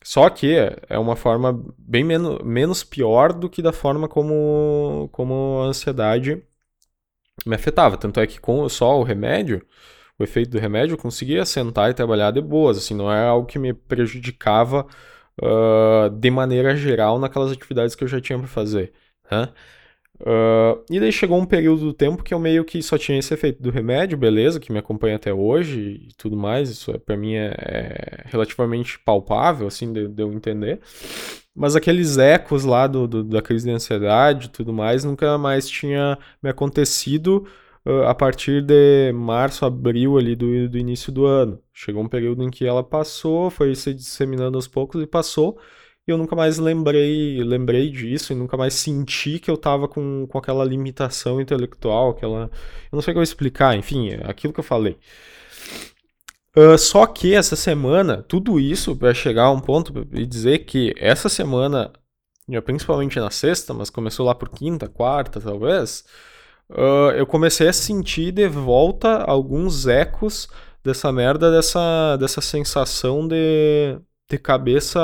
[0.04, 0.54] Só que
[0.88, 6.40] é uma forma bem menos, menos pior do que da forma como, como a ansiedade
[7.44, 7.96] me afetava.
[7.96, 9.62] Tanto é que com só o remédio,
[10.18, 12.78] o efeito do remédio, eu conseguia sentar e trabalhar de boas.
[12.78, 14.86] Assim, não é algo que me prejudicava
[15.42, 18.92] uh, de maneira geral naquelas atividades que eu já tinha para fazer.
[19.30, 19.48] Né?
[20.20, 23.34] Uh, e daí chegou um período do tempo que eu meio que só tinha esse
[23.34, 26.70] efeito do remédio, beleza, que me acompanha até hoje e tudo mais.
[26.70, 30.80] Isso é, para mim é, é, relativamente palpável, assim, de, de, eu entender.
[31.56, 35.66] Mas aqueles ecos lá do, do, da crise de ansiedade e tudo mais nunca mais
[35.68, 37.46] tinha me acontecido
[37.86, 41.58] uh, a partir de março, abril ali do, do início do ano.
[41.72, 45.58] Chegou um período em que ela passou, foi se disseminando aos poucos e passou.
[46.06, 50.26] E eu nunca mais lembrei, lembrei disso e nunca mais senti que eu tava com,
[50.28, 52.50] com aquela limitação intelectual, aquela.
[52.92, 54.96] Eu não sei como explicar, enfim, é aquilo que eu falei.
[56.58, 60.94] Uh, só que essa semana, tudo isso para chegar a um ponto e dizer que
[60.96, 61.92] essa semana,
[62.64, 66.02] principalmente na sexta, mas começou lá por quinta, quarta, talvez,
[66.70, 70.48] uh, eu comecei a sentir de volta alguns ecos
[70.82, 74.98] dessa merda, dessa, dessa sensação de ter cabeça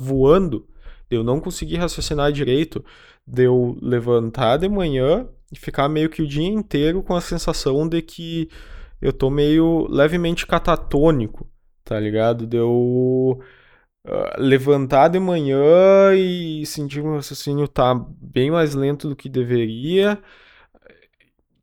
[0.00, 0.66] voando,
[1.08, 2.84] de eu não conseguir raciocinar direito,
[3.24, 7.86] de eu levantar de manhã e ficar meio que o dia inteiro com a sensação
[7.88, 8.48] de que
[9.02, 11.50] eu tô meio levemente catatônico,
[11.84, 12.46] tá ligado?
[12.46, 13.40] De eu
[14.06, 20.22] uh, levantar de manhã e sentir meu raciocínio tá bem mais lento do que deveria.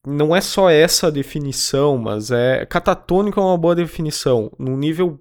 [0.05, 2.65] Não é só essa definição, mas é.
[2.65, 4.51] Catatônico é uma boa definição.
[4.59, 5.19] Num nível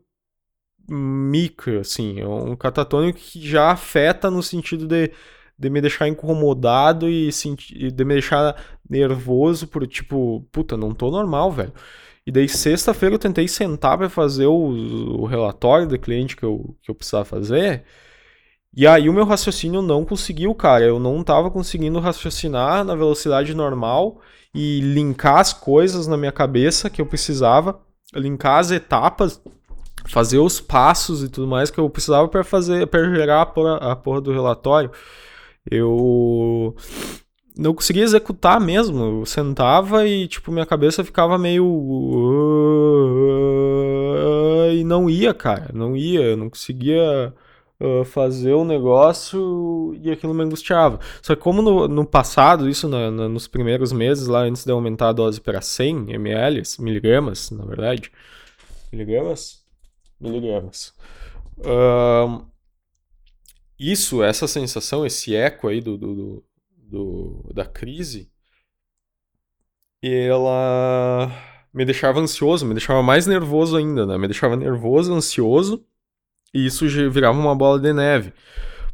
[0.88, 5.12] micro, assim, é um catatônico que já afeta no sentido de,
[5.58, 7.28] de me deixar incomodado e
[7.92, 8.56] de me deixar
[8.88, 11.72] nervoso por tipo, puta, não tô normal, velho.
[12.28, 16.76] E daí sexta-feira eu tentei sentar para fazer o, o, relatório do cliente que eu,
[16.82, 17.84] que eu precisava fazer.
[18.76, 20.84] E aí o meu raciocínio não conseguiu, cara.
[20.84, 24.20] Eu não tava conseguindo raciocinar na velocidade normal
[24.54, 27.80] e linkar as coisas na minha cabeça que eu precisava,
[28.14, 29.40] linkar as etapas
[30.06, 33.76] fazer os passos e tudo mais que eu precisava para fazer, para gerar a porra,
[33.76, 34.90] a porra do relatório.
[35.70, 36.76] Eu
[37.58, 39.20] não conseguia executar mesmo.
[39.20, 41.64] Eu sentava e, tipo, minha cabeça ficava meio.
[44.72, 45.70] E não ia, cara.
[45.74, 46.20] Não ia.
[46.22, 47.34] Eu não conseguia
[47.80, 51.00] uh, fazer o negócio e aquilo me angustiava.
[51.20, 54.70] Só que, como no, no passado, isso na, na, nos primeiros meses, lá antes de
[54.70, 58.12] aumentar a dose para 100 ml, miligramas, na verdade.
[58.92, 59.66] Miligramas?
[60.20, 60.94] miligramas.
[61.58, 62.46] Um,
[63.78, 66.44] isso, essa sensação, esse eco aí do, do,
[66.88, 68.30] do, da crise,
[70.02, 71.30] ela
[71.72, 74.16] me deixava ansioso, me deixava mais nervoso ainda, né?
[74.16, 75.84] Me deixava nervoso, ansioso,
[76.54, 78.32] e isso virava uma bola de neve.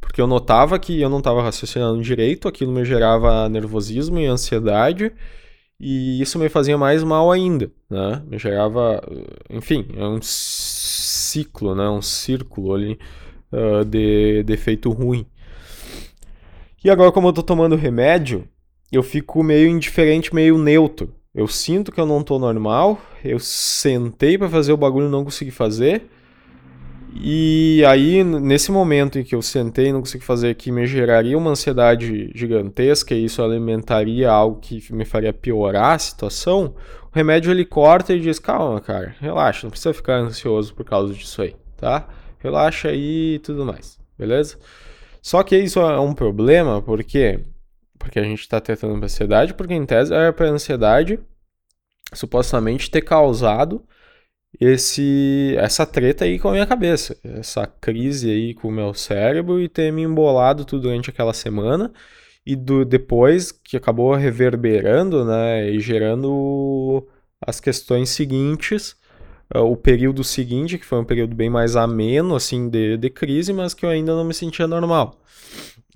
[0.00, 5.12] Porque eu notava que eu não estava raciocinando direito, aquilo me gerava nervosismo e ansiedade,
[5.80, 8.22] e isso me fazia mais mal ainda, né?
[8.26, 9.02] Me gerava,
[9.50, 11.88] enfim, é um ciclo, né?
[11.88, 12.98] Um círculo ali
[13.52, 15.26] uh, de, de efeito ruim.
[16.84, 18.46] E agora, como eu tô tomando remédio,
[18.92, 21.14] eu fico meio indiferente, meio neutro.
[21.34, 25.24] Eu sinto que eu não tô normal, eu sentei para fazer o bagulho e não
[25.24, 26.06] consegui fazer.
[27.14, 31.38] E aí, nesse momento em que eu sentei e não consegui fazer, que me geraria
[31.38, 36.74] uma ansiedade gigantesca e isso alimentaria algo que me faria piorar a situação,
[37.10, 41.14] o remédio ele corta e diz: calma, cara, relaxa, não precisa ficar ansioso por causa
[41.14, 42.06] disso aí, tá?
[42.40, 44.58] Relaxa aí e tudo mais, beleza?
[45.24, 47.40] Só que isso é um problema, por quê?
[47.98, 51.18] Porque a gente está tratando a ansiedade, porque em tese era para a ansiedade
[52.12, 53.82] supostamente ter causado
[54.60, 59.58] esse essa treta aí com a minha cabeça, essa crise aí com o meu cérebro
[59.62, 61.90] e ter me embolado tudo durante aquela semana
[62.44, 67.08] e do depois que acabou reverberando, né, e gerando
[67.40, 68.94] as questões seguintes,
[69.60, 73.74] o período seguinte, que foi um período bem mais ameno, assim, de, de crise, mas
[73.74, 75.20] que eu ainda não me sentia normal.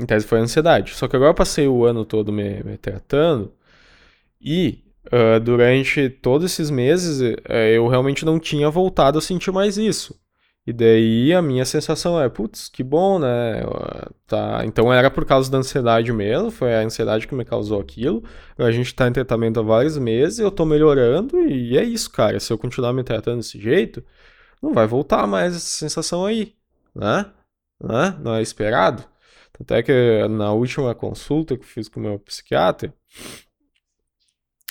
[0.01, 0.95] Em tese foi a ansiedade.
[0.95, 3.53] Só que agora eu passei o ano todo me, me tratando
[4.41, 9.77] e uh, durante todos esses meses uh, eu realmente não tinha voltado a sentir mais
[9.77, 10.19] isso.
[10.69, 13.63] E daí a minha sensação é, putz, que bom, né?
[14.27, 18.23] Tá, então era por causa da ansiedade mesmo, foi a ansiedade que me causou aquilo.
[18.59, 22.39] A gente tá em tratamento há vários meses, eu tô melhorando e é isso, cara.
[22.39, 24.05] Se eu continuar me tratando desse jeito,
[24.63, 26.55] não vai voltar mais essa sensação aí,
[26.95, 27.25] né?
[27.83, 28.15] né?
[28.21, 29.03] Não é esperado.
[29.59, 32.93] Até que na última consulta que fiz com o meu psiquiatra,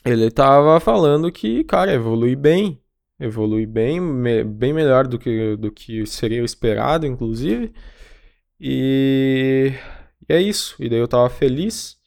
[0.06, 2.80] ele tava falando que, cara, evolui bem,
[3.19, 7.73] evolui bem, me, bem melhor do que, do que seria esperado, inclusive.
[8.60, 9.73] E,
[10.30, 10.75] e é isso.
[10.80, 11.97] E daí eu tava feliz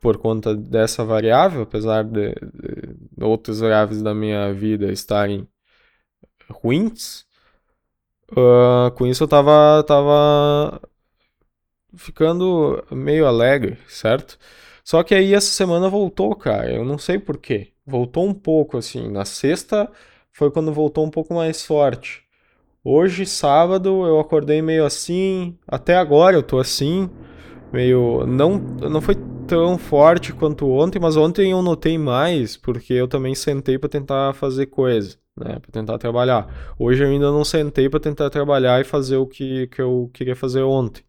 [0.00, 2.34] por conta dessa variável, apesar de,
[3.16, 5.46] de outras variáveis da minha vida estarem
[6.50, 7.26] ruins.
[8.32, 10.80] Uh, com isso eu tava, tava
[11.96, 14.38] ficando meio alegre, certo?
[14.84, 16.72] Só que aí essa semana voltou, cara.
[16.72, 17.72] Eu não sei por quê.
[17.86, 19.10] Voltou um pouco, assim.
[19.10, 19.90] Na sexta
[20.40, 22.22] foi quando voltou um pouco mais forte.
[22.82, 25.54] Hoje, sábado, eu acordei meio assim.
[25.68, 27.10] Até agora eu tô assim.
[27.70, 28.24] Meio.
[28.26, 33.34] Não, não foi tão forte quanto ontem, mas ontem eu notei mais, porque eu também
[33.34, 35.58] sentei para tentar fazer coisa, né?
[35.58, 36.74] Para tentar trabalhar.
[36.78, 40.34] Hoje eu ainda não sentei para tentar trabalhar e fazer o que, que eu queria
[40.34, 41.04] fazer ontem.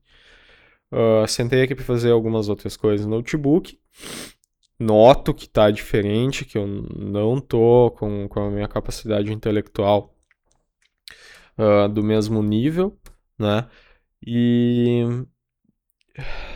[0.91, 3.79] Uh, sentei aqui para fazer algumas outras coisas no notebook.
[4.81, 10.15] Noto que tá diferente, que eu não tô com, com a minha capacidade intelectual
[11.57, 12.97] uh, do mesmo nível,
[13.37, 13.67] né?
[14.25, 15.03] E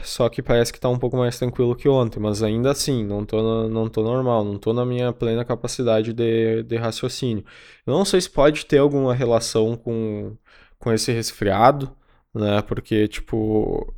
[0.03, 3.25] só que parece que tá um pouco mais tranquilo que ontem, mas ainda assim, não
[3.25, 7.43] tô, não tô normal, não tô na minha plena capacidade de, de raciocínio.
[7.85, 10.38] Eu não sei se pode ter alguma relação com,
[10.79, 11.95] com esse resfriado,
[12.33, 12.61] né?
[12.63, 13.93] Porque, tipo,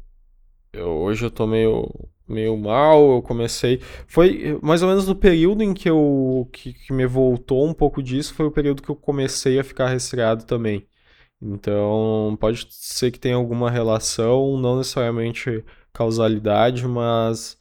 [0.74, 1.90] eu, hoje eu tô meio,
[2.28, 3.80] meio mal, eu comecei.
[4.08, 6.48] Foi mais ou menos no período em que eu.
[6.52, 9.88] Que, que me voltou um pouco disso, foi o período que eu comecei a ficar
[9.90, 10.88] resfriado também.
[11.42, 15.64] Então, pode ser que tenha alguma relação, não necessariamente
[15.94, 17.58] causalidade, mas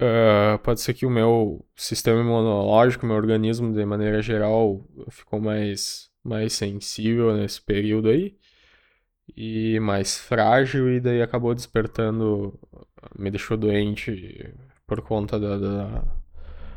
[0.00, 6.10] uh, pode ser que o meu sistema imunológico, meu organismo, de maneira geral, ficou mais,
[6.24, 8.36] mais sensível nesse período aí
[9.36, 12.58] e mais frágil, e daí acabou despertando,
[13.18, 14.52] me deixou doente
[14.86, 16.04] por conta da, da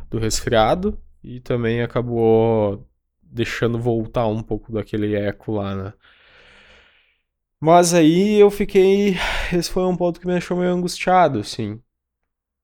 [0.09, 2.87] do resfriado e também acabou
[3.21, 5.93] deixando voltar um pouco daquele eco lá, né?
[7.59, 9.15] Mas aí eu fiquei.
[9.53, 11.81] Esse foi um ponto que me deixou meio angustiado, assim.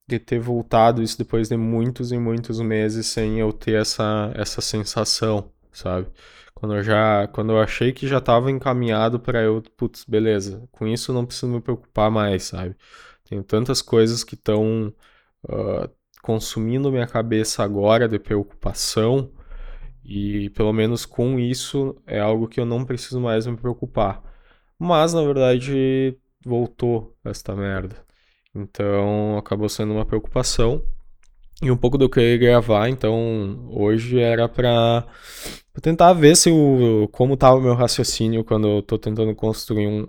[0.08, 4.62] De ter voltado isso depois de muitos e muitos meses sem eu ter essa, essa
[4.62, 6.08] sensação, sabe?
[6.54, 7.28] Quando eu já.
[7.30, 11.26] Quando eu achei que já tava encaminhado para eu, putz, beleza, com isso eu não
[11.26, 12.76] preciso me preocupar mais, sabe?
[13.30, 14.92] Tenho tantas coisas que estão
[15.44, 15.89] uh,
[16.24, 19.32] consumindo minha cabeça agora de preocupação
[20.04, 24.24] e pelo menos com isso é algo que eu não preciso mais me preocupar.
[24.80, 27.96] Mas na verdade voltou esta merda.
[28.56, 30.84] Então acabou sendo uma preocupação.
[31.62, 35.06] E um pouco do que eu ia gravar, então hoje era pra,
[35.82, 40.08] tentar ver se o, como tava o meu raciocínio quando eu tô tentando construir um,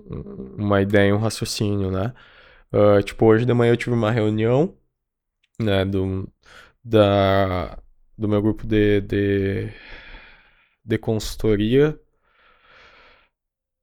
[0.57, 2.13] uma ideia, um raciocínio, né?
[2.73, 4.77] Uh, tipo, hoje de manhã eu tive uma reunião,
[5.61, 6.29] né, do,
[6.85, 7.79] da,
[8.17, 9.73] do meu grupo de, de,
[10.85, 11.99] de consultoria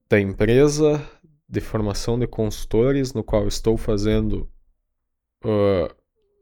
[0.10, 1.02] da empresa
[1.50, 4.50] de formação de consultores, no qual estou fazendo,
[5.45, 5.93] uh,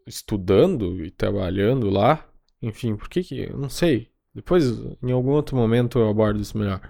[0.08, 2.28] estudando e trabalhando lá.
[2.62, 3.50] Enfim, por que que.
[3.54, 4.10] Não sei.
[4.34, 4.66] Depois,
[5.02, 6.82] em algum outro momento, eu abordo isso melhor.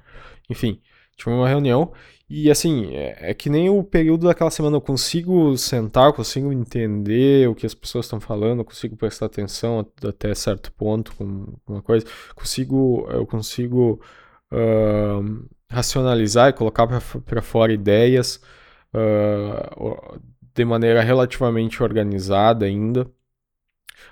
[0.50, 0.82] Enfim,
[1.16, 1.94] tive uma reunião
[2.30, 6.52] e assim, é, é, que nem o período daquela semana eu consigo sentar, eu consigo
[6.52, 11.54] entender o que as pessoas estão falando, eu consigo prestar atenção até certo ponto com
[11.68, 14.02] uma coisa, consigo, eu consigo
[14.52, 18.42] uh, racionalizar e colocar para fora ideias
[18.94, 20.20] uh,
[20.54, 23.08] de maneira relativamente organizada ainda.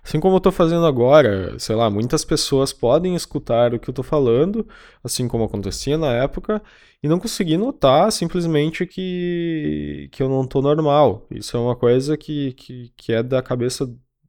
[0.01, 3.91] Assim como eu estou fazendo agora, sei lá, muitas pessoas podem escutar o que eu
[3.91, 4.67] estou falando,
[5.03, 6.61] assim como acontecia na época,
[7.01, 11.25] e não conseguir notar simplesmente que, que eu não estou normal.
[11.29, 13.85] Isso é uma coisa que, que, que é da cabeça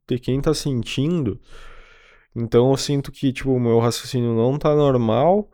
[0.07, 1.39] de quem está sentindo.
[2.35, 5.49] Então eu sinto que tipo, o meu raciocínio não está normal,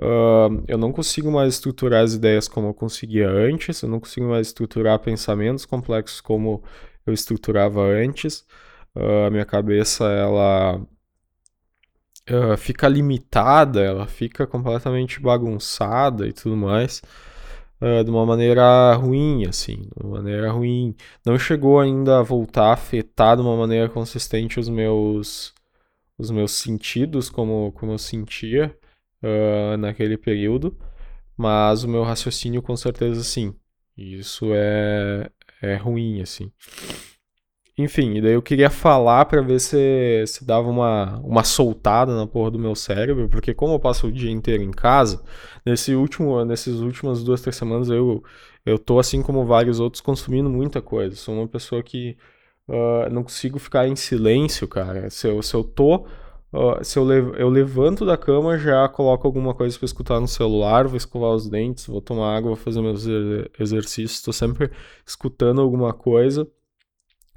[0.00, 4.26] uh, eu não consigo mais estruturar as ideias como eu conseguia antes, eu não consigo
[4.28, 6.62] mais estruturar pensamentos complexos como
[7.06, 8.44] eu estruturava antes
[9.26, 10.80] a minha cabeça ela
[12.30, 17.02] uh, fica limitada, ela fica completamente bagunçada e tudo mais.
[17.80, 20.94] Uh, de uma maneira ruim, assim, de uma maneira ruim.
[21.24, 25.52] Não chegou ainda a voltar a afetar de uma maneira consistente os meus,
[26.18, 28.74] os meus sentidos, como, como eu sentia
[29.22, 30.78] uh, naquele período,
[31.36, 33.54] mas o meu raciocínio com certeza sim.
[33.96, 35.30] Isso é,
[35.62, 36.50] é ruim, assim.
[37.78, 42.26] Enfim, e daí eu queria falar para ver se, se dava uma, uma soltada na
[42.26, 45.22] porra do meu cérebro, porque como eu passo o dia inteiro em casa,
[45.64, 48.24] nesse último, nessas últimas duas, três semanas eu,
[48.64, 51.14] eu tô, assim como vários outros, consumindo muita coisa.
[51.16, 52.16] Sou uma pessoa que
[52.66, 55.10] uh, não consigo ficar em silêncio, cara.
[55.10, 56.06] Se eu, se eu tô.
[56.52, 60.86] Uh, se eu, eu levanto da cama, já coloco alguma coisa para escutar no celular,
[60.86, 63.06] vou escovar os dentes, vou tomar água, vou fazer meus
[63.58, 64.70] exercícios, estou sempre
[65.04, 66.48] escutando alguma coisa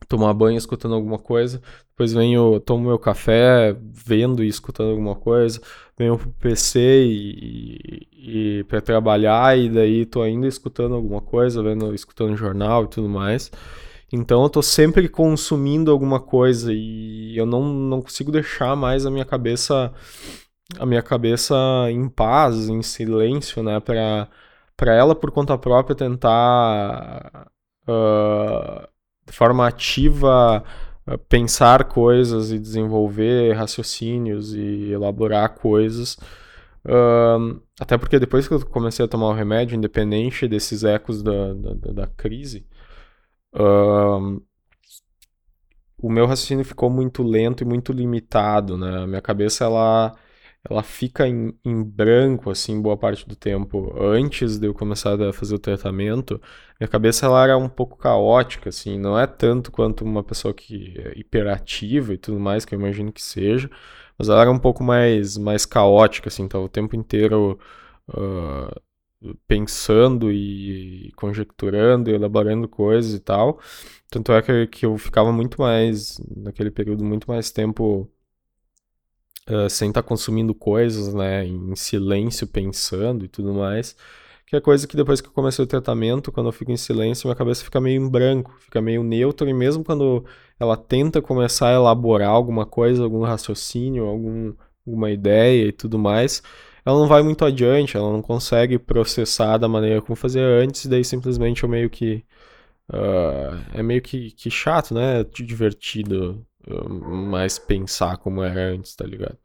[0.10, 5.62] tomar banho escutando alguma coisa, depois venho, tomo meu café vendo e escutando alguma coisa,
[5.98, 11.62] venho pro PC e, e, e para trabalhar e daí tô ainda escutando alguma coisa,
[11.62, 13.52] vendo, escutando jornal e tudo mais.
[14.12, 19.12] Então eu tô sempre consumindo alguma coisa e eu não, não consigo deixar mais a
[19.12, 19.94] minha cabeça
[20.78, 21.56] a minha cabeça
[21.90, 24.28] em paz, em silêncio, né, para
[24.78, 27.50] para ela por conta própria tentar
[27.88, 28.88] uh,
[29.30, 30.64] de forma ativa
[31.08, 36.18] uh, pensar coisas e desenvolver raciocínios e elaborar coisas.
[37.80, 41.92] Até porque depois que eu comecei a tomar o remédio, independente desses ecos da, da,
[41.92, 42.66] da crise,
[46.02, 49.04] o meu raciocínio ficou muito lento e muito limitado, né?
[49.04, 50.16] A minha cabeça, ela
[50.68, 53.94] ela fica em, em, branco, assim, boa parte do tempo.
[54.00, 56.42] Antes de eu começar a fazer o tratamento,
[56.80, 60.96] minha cabeça ela era um pouco caótica, assim, não é tanto quanto uma pessoa que
[60.98, 63.70] é hiperativa e tudo mais, que eu imagino que seja,
[64.18, 67.58] mas ela era um pouco mais, mais caótica, assim, tava o tempo inteiro
[68.10, 68.82] uh,
[69.48, 73.60] pensando e conjecturando e elaborando coisas e tal.
[74.10, 78.10] Tanto é que, que eu ficava muito mais, naquele período, muito mais tempo
[79.50, 83.96] uh, sem estar tá consumindo coisas, né, em silêncio, pensando e tudo mais.
[84.46, 87.28] Que é coisa que depois que eu comecei o tratamento, quando eu fico em silêncio,
[87.28, 90.26] minha cabeça fica meio em branco, fica meio neutro, e mesmo quando
[90.60, 94.54] ela tenta começar a elaborar alguma coisa, algum raciocínio, algum,
[94.88, 96.42] alguma ideia e tudo mais,
[96.86, 100.90] ela não vai muito adiante, ela não consegue processar da maneira como fazia antes, e
[100.90, 102.24] daí simplesmente eu meio que.
[102.92, 105.24] Uh, é meio que, que chato, né?
[105.26, 109.38] Divertido mais pensar como era antes, tá ligado?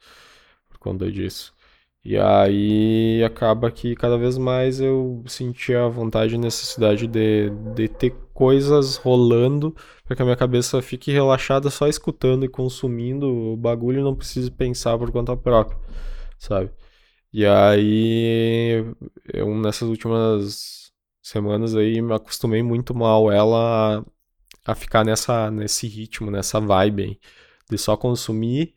[0.69, 1.55] Por conta disso.
[2.05, 7.89] E aí acaba que cada vez mais eu sentia a vontade e necessidade de, de
[7.89, 13.57] ter coisas rolando para que a minha cabeça fique relaxada só escutando e consumindo o
[13.57, 15.79] bagulho e não precise pensar por conta própria,
[16.39, 16.71] sabe?
[17.33, 18.85] E aí
[19.33, 20.93] eu nessas últimas
[21.23, 24.05] semanas aí me acostumei muito mal ela
[24.65, 27.21] a ficar nessa, nesse ritmo, nessa vibe aí,
[27.71, 28.75] de só consumir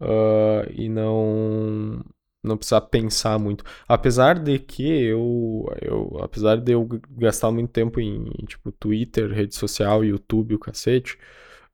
[0.00, 2.04] uh, e não
[2.42, 3.64] não precisar pensar muito.
[3.86, 9.54] Apesar de que eu, eu apesar de eu gastar muito tempo em, tipo Twitter, rede
[9.54, 11.16] social, YouTube, o cacete,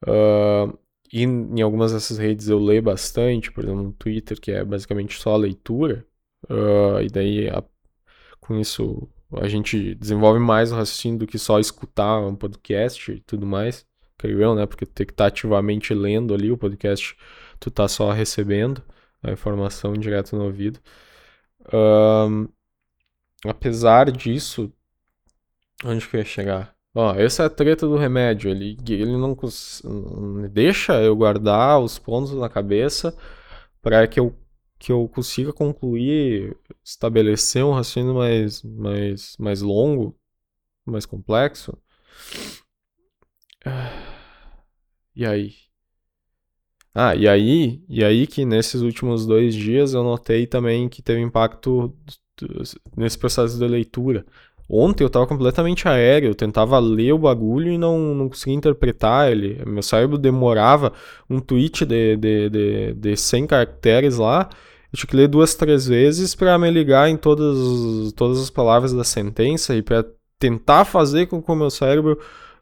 [0.07, 0.79] uh,
[1.13, 5.19] e em algumas dessas redes eu leio bastante, por exemplo, no Twitter, que é basicamente
[5.19, 6.07] só leitura,
[6.51, 7.65] uh, e daí a,
[8.41, 13.21] com isso a gente desenvolve mais o raciocínio do que só escutar um podcast e
[13.21, 14.67] tudo mais, creio eu, né?
[14.67, 17.17] Porque tu tem que estar tá ativamente lendo ali o podcast,
[17.61, 18.83] tu tá só recebendo
[19.23, 20.81] a informação direto no ouvido.
[21.73, 22.49] Um,
[23.45, 24.73] apesar disso,
[25.85, 26.75] onde que eu ia chegar?
[26.95, 28.51] Ó, essa é a treta do remédio.
[28.51, 29.37] Ele, ele não,
[29.85, 33.17] não deixa eu guardar os pontos na cabeça
[33.83, 34.35] para que eu
[34.79, 40.19] que eu consiga concluir, estabelecer um raciocínio mais, mais, mais longo,
[40.87, 41.77] mais complexo.
[45.15, 45.55] E aí?
[46.95, 51.21] Ah, e aí, e aí que nesses últimos dois dias eu notei também que teve
[51.21, 51.97] impacto
[52.97, 54.25] nesse processo de leitura.
[54.69, 59.31] Ontem eu tava completamente aéreo, eu tentava ler o bagulho e não, não conseguia interpretar
[59.31, 59.63] ele.
[59.67, 60.93] Meu cérebro demorava
[61.29, 64.49] um tweet de, de, de, de 100 caracteres lá.
[64.93, 68.93] Eu tinha que ler duas, três vezes para me ligar em todas, todas as palavras
[68.93, 70.05] da sentença e para
[70.39, 72.19] tentar fazer com que o meu cérebro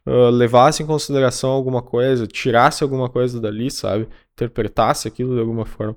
[0.07, 4.09] uh, levasse em consideração alguma coisa, tirasse alguma coisa dali, sabe?
[4.33, 5.97] Interpretasse aquilo de alguma forma.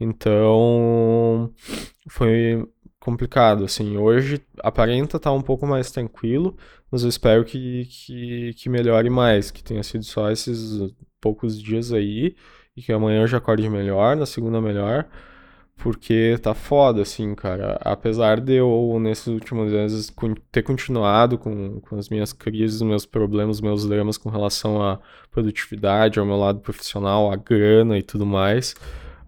[0.00, 1.52] Então,
[2.08, 2.66] foi
[3.06, 3.96] complicado, assim.
[3.96, 6.56] Hoje aparenta estar tá um pouco mais tranquilo,
[6.90, 11.92] mas eu espero que, que, que melhore mais, que tenha sido só esses poucos dias
[11.92, 12.34] aí
[12.76, 15.06] e que amanhã eu já acorde melhor, na segunda melhor,
[15.76, 17.78] porque tá foda, assim, cara.
[17.80, 20.12] Apesar de eu, nesses últimos meses,
[20.50, 24.98] ter continuado com, com as minhas crises, meus problemas, meus dramas com relação à
[25.30, 28.74] produtividade, ao meu lado profissional, à grana e tudo mais,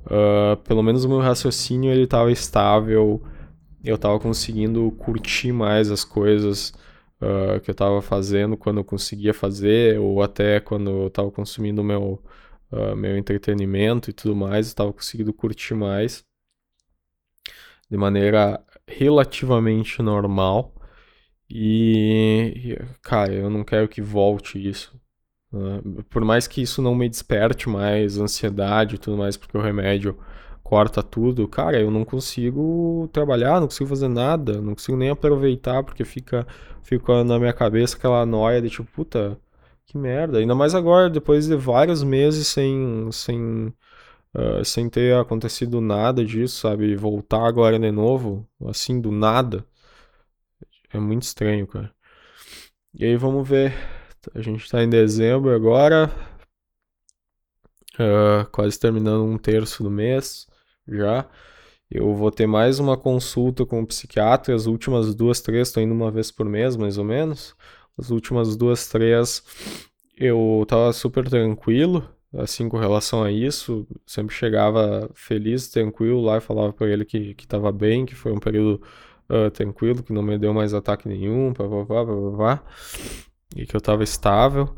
[0.07, 3.23] uh, pelo menos o meu raciocínio ele tava estável
[3.85, 6.73] eu tava conseguindo curtir mais as coisas
[7.21, 11.83] uh, que eu tava fazendo quando eu conseguia fazer, ou até quando eu tava consumindo
[11.85, 12.23] meu,
[12.73, 16.25] uh, meu entretenimento e tudo mais, eu tava conseguindo curtir mais
[17.91, 20.75] de maneira relativamente normal.
[21.51, 24.99] E, cara, eu não quero que volte isso.
[25.53, 29.63] Uh, por mais que isso não me desperte mais ansiedade e tudo mais, porque o
[29.63, 30.19] remédio
[30.69, 35.83] corta tudo, cara, eu não consigo trabalhar, não consigo fazer nada, não consigo nem aproveitar,
[35.83, 36.47] porque fica,
[36.83, 39.41] fica na minha cabeça aquela noia de tipo, puta,
[39.87, 40.39] que merda.
[40.39, 43.69] Ainda mais agora, depois de vários meses sem, sem,
[44.35, 46.95] uh, sem ter acontecido nada disso, sabe?
[46.97, 49.65] Voltar agora de novo, assim, do nada,
[50.93, 51.91] é muito estranho, cara.
[52.95, 53.73] E aí vamos ver
[54.35, 56.11] A gente tá em dezembro agora.
[57.95, 60.47] Uh, quase terminando um terço do mês
[60.89, 61.27] já.
[61.91, 64.55] Eu vou ter mais uma consulta com o psiquiatra.
[64.55, 67.55] As últimas duas, três, estou indo uma vez por mês, mais ou menos.
[67.97, 69.43] As últimas duas, três,
[70.17, 73.87] eu tava super tranquilo, assim, com relação a isso.
[74.07, 78.33] Sempre chegava feliz, tranquilo lá e falava para ele que, que tava bem, que foi
[78.33, 78.83] um período
[79.31, 82.63] uh, tranquilo, que não me deu mais ataque nenhum, papapá, papapá,
[83.57, 84.75] e que eu tava estável.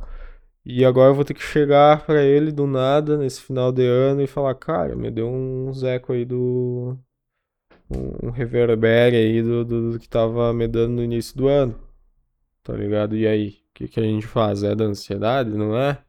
[0.65, 4.23] E agora eu vou ter que chegar para ele do nada nesse final de ano
[4.23, 6.99] e falar, cara, me deu um zeco aí do.
[7.91, 11.79] um, um reverbere aí do, do, do, que tava me dando no início do ano.
[12.63, 13.17] Tá ligado?
[13.17, 13.61] E aí?
[13.71, 14.63] O que, que a gente faz?
[14.63, 16.03] É da ansiedade, não é?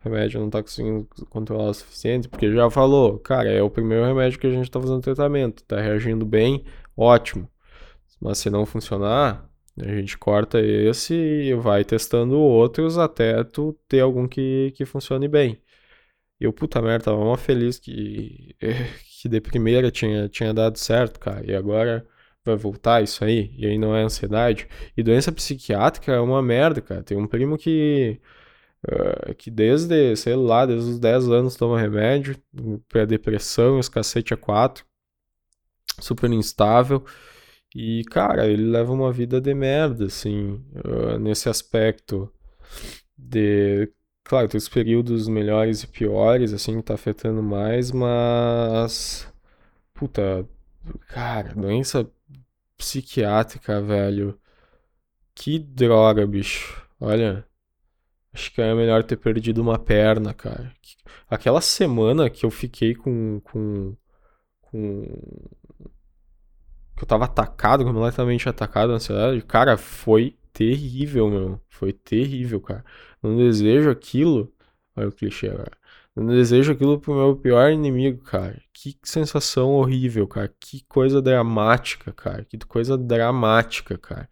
[0.00, 4.04] O remédio não tá conseguindo controlar o suficiente, porque já falou, cara, é o primeiro
[4.06, 6.64] remédio que a gente tá fazendo tratamento, tá reagindo bem,
[6.96, 7.50] ótimo.
[8.20, 9.45] Mas se não funcionar,
[9.80, 15.28] a gente corta esse e vai testando outros até tu ter algum que, que funcione
[15.28, 15.60] bem.
[16.40, 18.54] E eu, puta merda, tava uma feliz que,
[19.22, 21.44] que de primeira tinha, tinha dado certo, cara.
[21.50, 22.06] E agora
[22.44, 23.52] vai voltar isso aí.
[23.56, 24.68] E aí não é ansiedade.
[24.96, 27.02] E doença psiquiátrica é uma merda, cara.
[27.02, 28.20] Tem um primo que.
[28.86, 32.36] Uh, que desde, sei lá, desde os 10 anos toma remédio
[32.88, 34.84] pra depressão, esse cacete a 4.
[36.00, 37.04] Super instável.
[37.74, 42.32] E, cara, ele leva uma vida de merda, assim, uh, nesse aspecto
[43.16, 43.92] de.
[44.24, 49.32] Claro, tem os períodos melhores e piores, assim, que tá afetando mais, mas.
[49.94, 50.48] Puta,
[51.08, 52.10] cara, doença
[52.76, 54.38] psiquiátrica, velho.
[55.34, 56.82] Que droga, bicho.
[57.00, 57.46] Olha,
[58.32, 60.72] acho que é melhor ter perdido uma perna, cara.
[61.28, 63.96] Aquela semana que eu fiquei com, com,
[64.62, 65.04] com
[66.96, 71.60] que eu tava atacado, completamente atacado na ansiedade, cara, foi terrível, meu.
[71.68, 72.84] Foi terrível, cara.
[73.22, 74.52] Não desejo aquilo.
[74.96, 75.72] Olha o clichê agora.
[76.16, 78.58] Não desejo aquilo pro meu pior inimigo, cara.
[78.72, 80.52] Que sensação horrível, cara.
[80.58, 82.44] Que coisa dramática, cara.
[82.44, 84.28] Que coisa dramática, cara.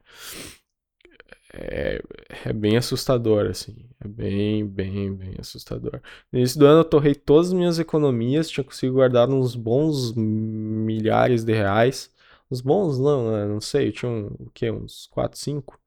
[1.53, 2.03] É,
[2.47, 3.87] é bem assustador, assim.
[4.01, 6.01] É bem, bem, bem assustador.
[6.33, 10.15] No início do ano eu torrei todas as minhas economias, tinha conseguido guardar uns bons
[10.15, 12.14] milhares de reais.
[12.51, 13.47] Os bons não, né?
[13.47, 14.71] Não sei, tinha um, o quê?
[14.71, 15.81] Uns 4, 5,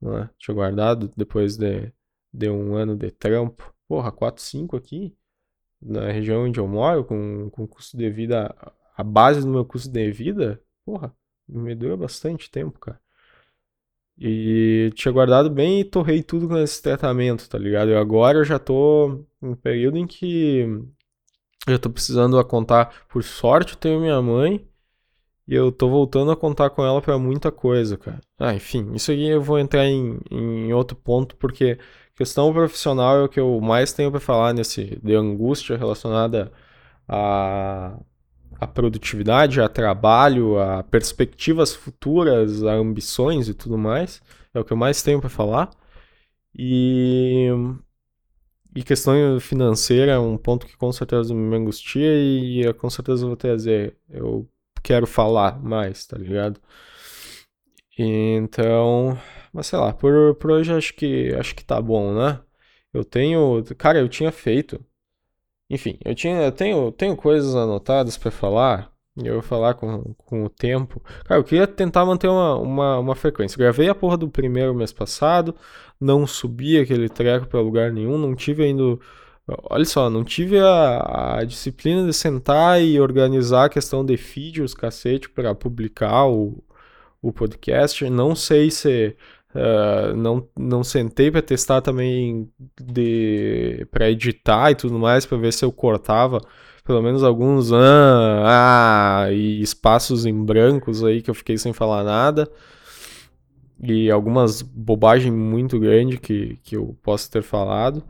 [0.00, 0.30] não é?
[0.38, 1.92] Tinha guardado depois de,
[2.32, 3.74] de um ano de trampo.
[3.88, 5.16] Porra, 4, 5 aqui,
[5.80, 8.54] na região onde eu moro, com, com custo de vida,
[8.96, 11.14] a base do meu custo de vida, porra,
[11.48, 13.00] me deu bastante tempo, cara.
[14.18, 17.90] E tinha guardado bem e torrei tudo com esse tratamento, tá ligado?
[17.90, 20.66] E agora eu já tô em um período em que
[21.66, 23.06] eu tô precisando contar.
[23.08, 24.66] Por sorte, eu tenho minha mãe
[25.48, 28.20] e eu tô voltando a contar com ela para muita coisa, cara.
[28.38, 31.78] Ah, enfim, isso aqui eu vou entrar em, em outro ponto, porque
[32.16, 36.52] questão profissional é o que eu mais tenho para falar nesse de angústia relacionada
[37.08, 37.96] a,
[38.58, 44.22] a produtividade, a trabalho, a perspectivas futuras, a ambições e tudo mais.
[44.54, 45.70] É o que eu mais tenho para falar.
[46.58, 47.48] E,
[48.74, 53.24] e questão financeira é um ponto que com certeza me angustia e, e com certeza
[53.24, 53.96] eu vou trazer.
[54.08, 54.48] Eu
[54.86, 56.60] quero falar mais, tá ligado?
[57.98, 59.18] Então,
[59.52, 62.40] mas sei lá, por, por hoje acho que acho que tá bom, né?
[62.92, 64.84] Eu tenho, cara, eu tinha feito.
[65.70, 68.92] Enfim, eu tinha, eu tenho, tenho coisas anotadas para falar.
[69.16, 71.02] E eu vou falar com, com o tempo.
[71.24, 73.58] Cara, eu queria tentar manter uma, uma, uma frequência.
[73.58, 75.54] Gravei a porra do primeiro mês passado,
[76.00, 78.98] não subi aquele treco pra lugar nenhum, não tive ainda
[79.48, 84.60] Olha só, não tive a, a, disciplina de sentar e organizar a questão de feed,
[84.62, 86.62] os cacete, para publicar o,
[87.22, 88.08] o podcast.
[88.10, 89.16] Não sei se.
[89.54, 95.52] Uh, não, não sentei para testar também de para editar e tudo mais, para ver
[95.52, 96.42] se eu cortava
[96.86, 102.04] pelo menos alguns ah, ah, e espaços em brancos aí que eu fiquei sem falar
[102.04, 102.48] nada.
[103.82, 108.02] E algumas bobagens muito grandes que, que eu posso ter falado.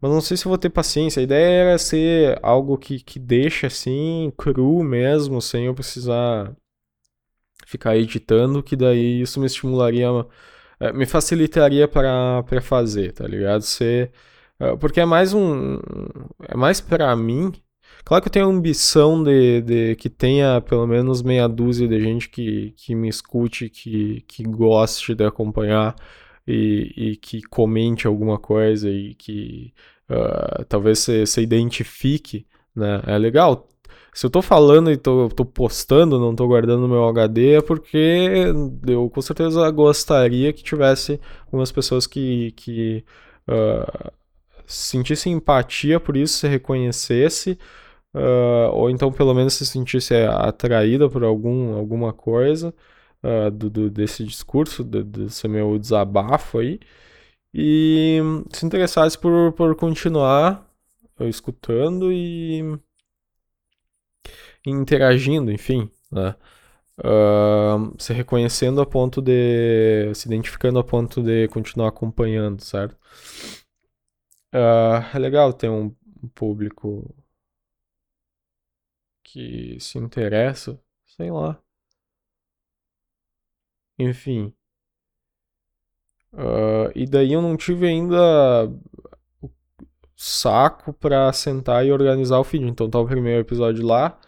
[0.00, 1.20] Mas não sei se vou ter paciência.
[1.20, 6.54] A ideia era ser algo que, que deixa assim, cru mesmo, sem eu precisar
[7.66, 10.08] ficar editando, que daí isso me estimularia,
[10.80, 13.62] é, me facilitaria para fazer, tá ligado?
[13.62, 14.12] Ser,
[14.58, 15.78] é, porque é mais um.
[16.48, 17.52] É mais para mim.
[18.04, 22.00] Claro que eu tenho a ambição de, de que tenha pelo menos meia dúzia de
[22.00, 25.94] gente que, que me escute, que, que goste de acompanhar
[26.50, 29.72] e, e que comente alguma coisa e que
[30.10, 33.02] uh, talvez você identifique, né?
[33.06, 33.68] É legal
[34.12, 37.62] se eu tô falando e tô, tô postando, não tô guardando no meu HD, é
[37.62, 38.36] porque
[38.86, 43.04] eu com certeza gostaria que tivesse algumas pessoas que, que
[43.48, 44.10] uh,
[44.66, 47.58] sentissem empatia por isso, se reconhecesse,
[48.14, 52.74] uh, ou então pelo menos se sentisse atraída por algum, alguma coisa
[53.22, 56.80] uh, do, do, desse discurso, do, desse meu desabafo aí,
[57.52, 58.20] e
[58.52, 60.66] se interessasse por, por continuar
[61.20, 62.62] escutando e
[64.66, 66.34] interagindo, enfim, né?
[66.98, 70.12] Uh, se reconhecendo a ponto de.
[70.14, 72.94] se identificando a ponto de continuar acompanhando, certo?
[74.54, 75.94] Uh, é legal ter um
[76.34, 77.14] público
[79.22, 81.58] que se interessa, sei lá.
[84.00, 84.52] Enfim.
[86.32, 88.70] Uh, e daí eu não tive ainda
[90.16, 92.66] saco pra sentar e organizar o feed.
[92.66, 94.18] Então tá o primeiro episódio lá.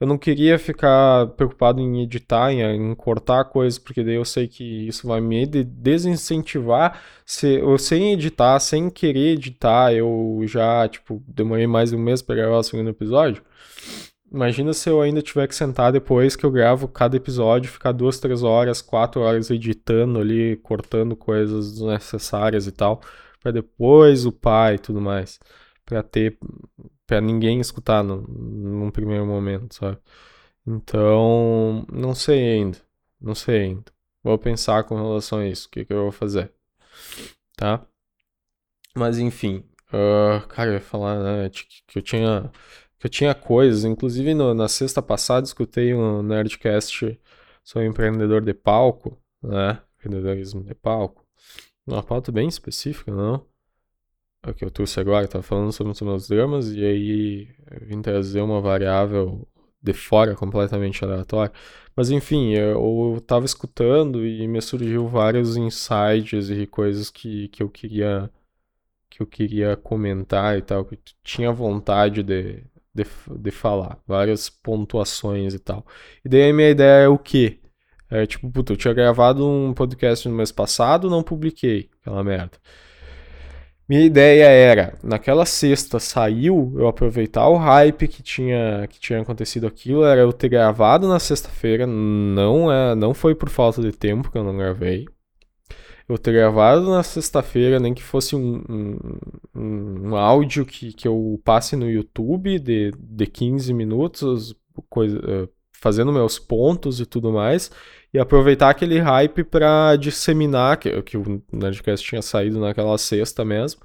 [0.00, 4.88] Eu não queria ficar preocupado em editar, em, cortar coisas, porque daí eu sei que
[4.88, 7.00] isso vai me desincentivar.
[7.24, 12.20] Se, eu sem editar, sem querer editar, eu já, tipo, demorei mais de um mês
[12.20, 13.44] pra gravar o segundo episódio.
[14.32, 18.18] Imagina se eu ainda tiver que sentar depois que eu gravo cada episódio, ficar duas,
[18.18, 23.02] três horas, quatro horas editando ali, cortando coisas desnecessárias e tal
[23.42, 25.40] para depois o pai e tudo mais,
[25.84, 26.38] para ter
[27.06, 29.98] para ninguém escutar no, num primeiro momento, sabe?
[30.66, 32.78] Então, não sei ainda,
[33.20, 33.92] não sei ainda.
[34.22, 36.52] Vou pensar com relação a isso, o que, que eu vou fazer,
[37.56, 37.84] tá?
[38.94, 41.50] Mas enfim, uh, cara, eu ia falar né,
[41.86, 42.50] que eu tinha
[43.02, 47.18] que eu tinha coisas, inclusive no, na sexta passada escutei um Nerdcast
[47.64, 49.82] sobre empreendedor de palco, né?
[49.98, 51.26] Empreendedorismo de palco.
[51.84, 53.44] Uma pauta bem específica, não?
[54.44, 57.48] É o que eu trouxe agora, estava falando sobre os meus dramas, e aí
[57.80, 59.48] vim trazer uma variável
[59.82, 61.52] de fora completamente aleatória.
[61.96, 67.68] Mas enfim, eu estava escutando e me surgiu vários insights e coisas que, que eu
[67.68, 68.30] queria
[69.10, 72.64] que eu queria comentar e tal, que tinha vontade de,
[72.94, 73.06] de,
[73.38, 75.86] de falar, várias pontuações e tal.
[76.24, 77.58] E daí a minha ideia é o quê?
[78.10, 82.58] É tipo, puta, eu tinha gravado um podcast no mês passado, não publiquei, aquela merda.
[83.88, 89.66] Minha ideia era, naquela sexta saiu, eu aproveitar o hype que tinha, que tinha acontecido
[89.66, 94.30] aquilo, era eu ter gravado na sexta-feira, não é, não foi por falta de tempo
[94.30, 95.06] que eu não gravei.
[96.08, 98.62] Eu ter gravado na sexta-feira, nem que fosse um,
[99.54, 104.54] um, um, áudio que, que eu passe no YouTube de, de 15 minutos,
[104.88, 107.70] coisa, eh, fazendo meus pontos e tudo mais,
[108.12, 113.80] e aproveitar aquele hype para disseminar, que, que o Nerdcast tinha saído naquela sexta mesmo.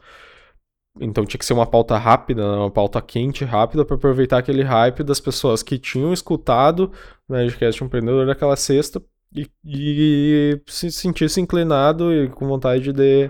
[1.00, 4.64] Então tinha que ser uma pauta rápida, né, uma pauta quente, rápida, para aproveitar aquele
[4.64, 6.92] hype das pessoas que tinham escutado
[7.28, 9.02] o Nerdcast Empreendedor daquela sexta
[9.38, 13.30] e, e se sentisse inclinado e com vontade de,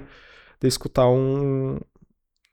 [0.60, 1.80] de escutar um,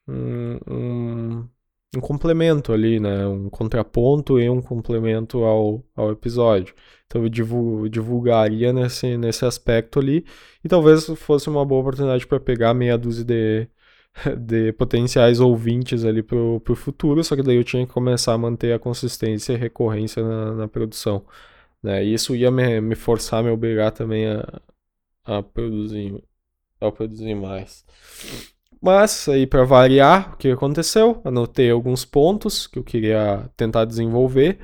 [0.09, 1.49] um, um
[1.97, 3.27] um complemento ali, né?
[3.27, 6.75] Um contraponto e um complemento ao, ao episódio.
[7.07, 10.25] Então eu divulgaria nesse, nesse aspecto ali.
[10.63, 13.69] E talvez fosse uma boa oportunidade para pegar meia dúzia de,
[14.39, 17.23] de potenciais ouvintes ali pro, pro futuro.
[17.23, 20.69] Só que daí eu tinha que começar a manter a consistência e recorrência na, na
[20.69, 21.25] produção.
[21.85, 22.03] Né?
[22.03, 24.61] E isso ia me, me forçar, me obrigar também a,
[25.23, 26.19] a produzir,
[26.81, 27.85] a produzir mais.
[28.81, 31.21] Mas aí para variar, o que aconteceu?
[31.25, 34.59] Anotei alguns pontos que eu queria tentar desenvolver.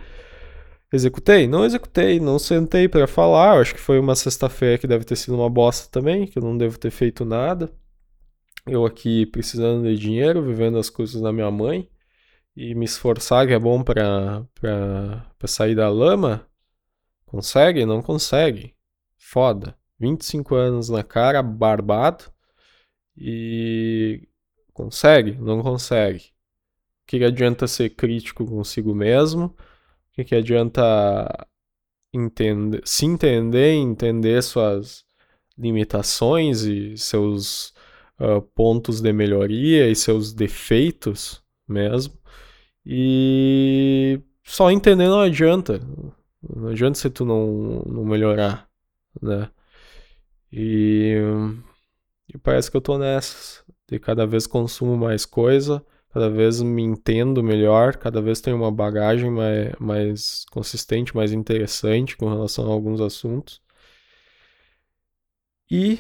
[0.93, 1.47] Executei?
[1.47, 3.61] Não executei, não sentei para falar.
[3.61, 6.57] Acho que foi uma sexta-feira que deve ter sido uma bosta também, que eu não
[6.57, 7.71] devo ter feito nada.
[8.67, 11.89] Eu aqui precisando de dinheiro, vivendo as coisas da minha mãe
[12.57, 14.47] e me esforçar, que é bom para
[15.47, 16.50] sair da lama.
[17.31, 17.87] Consegue?
[17.87, 18.75] Não consegue.
[19.17, 19.77] Foda.
[20.01, 22.25] 25 anos na cara, barbado
[23.17, 24.29] e
[24.73, 25.33] consegue?
[25.39, 26.33] Não consegue.
[27.05, 29.47] O que, que adianta ser crítico consigo mesmo?
[29.47, 29.57] O
[30.13, 31.47] que, que adianta
[32.13, 35.05] entender, se entender, entender suas
[35.57, 37.69] limitações e seus
[38.19, 42.15] uh, pontos de melhoria e seus defeitos mesmo.
[42.85, 45.81] E só entender não adianta.
[46.43, 48.69] Não adianta se tu não, não melhorar,
[49.23, 49.51] né?
[50.53, 51.17] E
[52.33, 53.65] e parece que eu tô nessas.
[53.89, 58.71] De cada vez consumo mais coisa, cada vez me entendo melhor, cada vez tenho uma
[58.71, 63.61] bagagem mais, mais consistente, mais interessante com relação a alguns assuntos.
[65.71, 65.99] E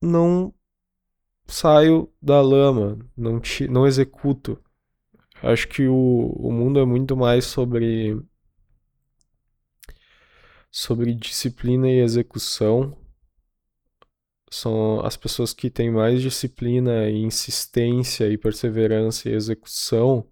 [0.00, 0.52] não
[1.46, 4.58] saio da lama, não, te, não executo.
[5.42, 8.18] acho que o, o mundo é muito mais sobre
[10.74, 12.96] sobre disciplina e execução.
[14.50, 20.28] São as pessoas que têm mais disciplina e insistência e perseverança e execução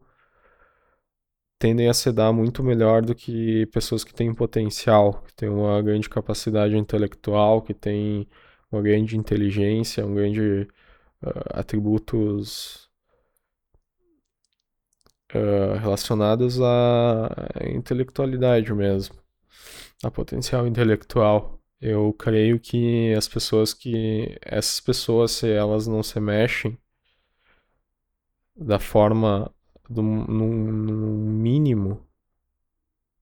[1.61, 5.81] tendem a se dar muito melhor do que pessoas que têm potencial, que têm uma
[5.81, 8.29] grande capacidade intelectual, que têm
[8.71, 10.67] uma grande inteligência, um grande
[11.23, 12.91] uh, atributos
[15.35, 17.31] uh, relacionados à
[17.77, 19.22] intelectualidade mesmo,
[20.03, 21.61] a potencial intelectual.
[21.81, 26.79] Eu creio que as pessoas que essas pessoas, se elas não se mexem
[28.57, 29.53] da forma
[29.89, 32.07] do, num, mínimo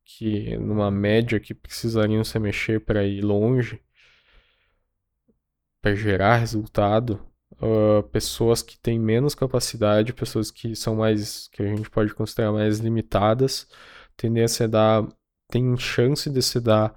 [0.04, 3.80] que numa média que precisariam se mexer para ir longe,
[5.80, 7.24] para gerar resultado,
[7.62, 12.52] uh, pessoas que têm menos capacidade, pessoas que são mais, que a gente pode considerar
[12.52, 13.68] mais limitadas,
[14.16, 15.08] tendem a dar,
[15.50, 16.94] tem chance de se dar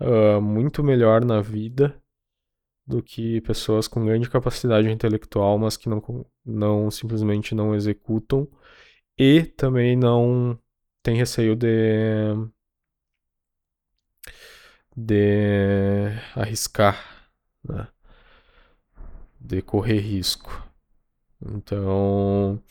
[0.00, 2.00] uh, muito melhor na vida
[2.86, 6.02] do que pessoas com grande capacidade intelectual, mas que não,
[6.44, 8.48] não simplesmente não executam
[9.18, 10.58] e também não
[11.02, 12.34] tem receio de
[14.96, 16.96] de arriscar,
[17.64, 17.88] né?
[19.40, 20.50] de correr risco.
[21.42, 22.62] Então,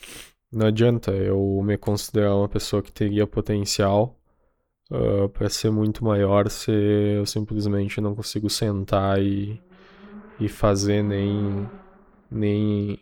[0.51, 4.18] não adianta eu me considerar uma pessoa que teria potencial
[4.91, 9.61] uh, ah, para ser muito maior se eu simplesmente não consigo sentar e,
[10.39, 11.69] e fazer nem,
[12.31, 12.99] nem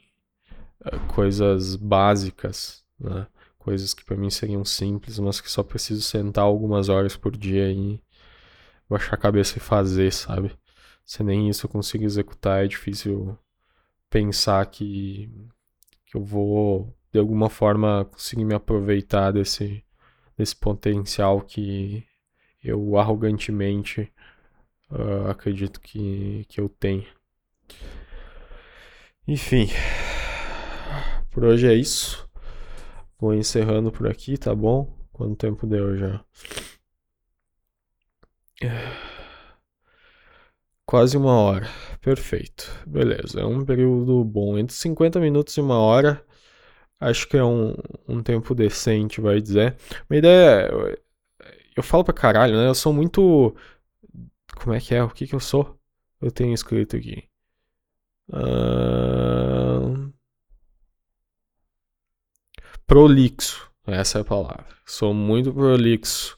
[0.86, 3.28] uh, coisas básicas, né?
[3.58, 7.72] coisas que para mim seriam simples, mas que só preciso sentar algumas horas por dia
[7.72, 8.02] e
[8.90, 10.52] baixar a cabeça e fazer, sabe?
[11.06, 13.38] Se nem isso eu consigo executar, é difícil
[14.10, 15.30] pensar que,
[16.06, 19.84] que eu vou de alguma forma conseguir me aproveitar desse,
[20.38, 22.06] desse potencial que
[22.64, 24.12] eu arrogantemente
[24.92, 27.06] uh, acredito que, que eu tenho.
[29.28, 29.68] Enfim,
[31.32, 32.28] por hoje é isso.
[33.20, 34.96] Vou encerrando por aqui, tá bom?
[35.12, 36.24] Quanto tempo deu já?
[40.86, 41.68] Quase uma hora.
[42.02, 42.72] Perfeito.
[42.88, 43.42] Beleza.
[43.42, 44.58] É um período bom.
[44.58, 46.24] Entre 50 minutos e uma hora.
[47.00, 47.76] Acho que é um,
[48.08, 49.78] um tempo decente, vai dizer.
[50.10, 50.70] Uma ideia.
[50.72, 50.98] Eu,
[51.78, 52.68] eu falo pra caralho, né?
[52.68, 53.56] Eu sou muito.
[54.56, 55.04] Como é que é?
[55.04, 55.78] O que que eu sou?
[56.22, 57.24] Eu tenho escrito aqui.
[58.30, 60.12] Uh...
[62.88, 63.70] Prolixo.
[63.86, 64.68] Essa é a palavra.
[64.86, 66.38] Sou muito prolixo.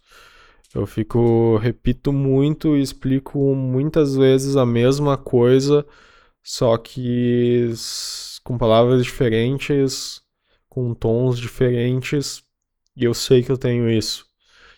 [0.73, 5.85] Eu fico, repito muito e explico muitas vezes a mesma coisa,
[6.43, 7.71] só que
[8.43, 10.21] com palavras diferentes,
[10.69, 12.43] com tons diferentes,
[12.95, 14.25] e eu sei que eu tenho isso.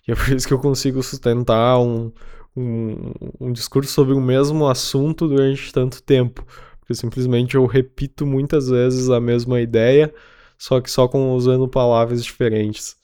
[0.07, 2.11] E é por isso que eu consigo sustentar um,
[2.55, 6.45] um, um discurso sobre o mesmo assunto durante tanto tempo.
[6.79, 10.13] Porque simplesmente eu repito muitas vezes a mesma ideia,
[10.57, 12.97] só que só com usando palavras diferentes.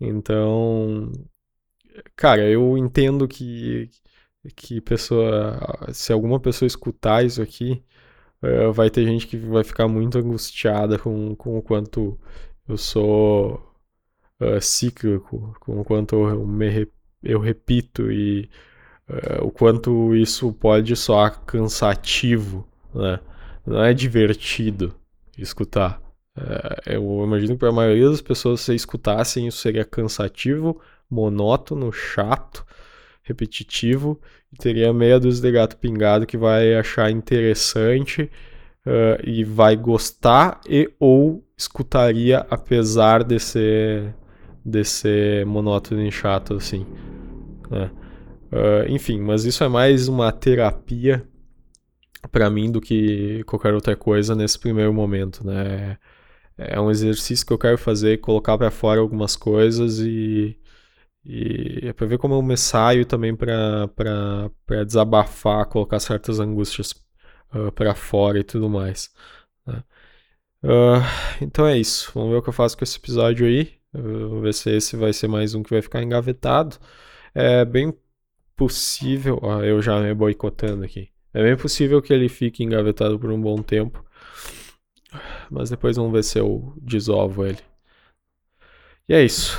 [0.00, 1.12] Então,
[2.16, 3.90] cara, eu entendo que
[4.56, 5.58] que pessoa,
[5.92, 7.82] se alguma pessoa escutar isso aqui,
[8.42, 12.18] uh, vai ter gente que vai ficar muito angustiada com, com o quanto
[12.68, 13.74] eu sou
[14.40, 16.88] uh, cíclico, com o quanto eu, me,
[17.22, 18.48] eu repito e
[19.08, 23.20] uh, o quanto isso pode soar cansativo, né?
[23.66, 24.94] Não é divertido
[25.36, 26.00] escutar.
[26.86, 30.80] eu imagino que para a maioria das pessoas, se escutassem, isso seria cansativo,
[31.10, 32.64] monótono, chato,
[33.28, 34.18] repetitivo,
[34.52, 38.22] e teria meia dúzia de gato pingado que vai achar interessante
[38.86, 44.14] uh, e vai gostar e ou escutaria apesar de ser,
[44.64, 46.86] de ser monótono e chato assim.
[47.70, 47.90] Né?
[48.50, 51.22] Uh, enfim, mas isso é mais uma terapia
[52.32, 55.98] para mim do que qualquer outra coisa nesse primeiro momento, né?
[56.56, 60.58] É um exercício que eu quero fazer, colocar para fora algumas coisas e
[61.28, 63.90] e é para ver como eu me saio também para
[64.86, 66.92] desabafar, colocar certas angústias
[67.54, 69.12] uh, ah, para fora e tudo mais.
[69.66, 69.84] Né?
[70.64, 72.10] Uh, então é isso.
[72.14, 73.74] Vamos ver o que eu faço com esse episódio aí.
[73.94, 76.78] Uh, vamos ver se esse vai ser mais um que vai ficar engavetado.
[77.34, 77.92] É bem
[78.56, 79.38] possível.
[79.42, 81.10] Ó, eu já me boicotando aqui.
[81.34, 84.02] É bem possível que ele fique engavetado por um bom tempo.
[85.50, 87.60] Mas depois vamos ver se eu desovo ele.
[89.06, 89.58] E é isso.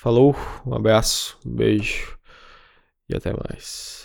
[0.00, 0.32] Falou,
[0.64, 2.16] um abraço, um beijo
[3.08, 3.97] e até mais.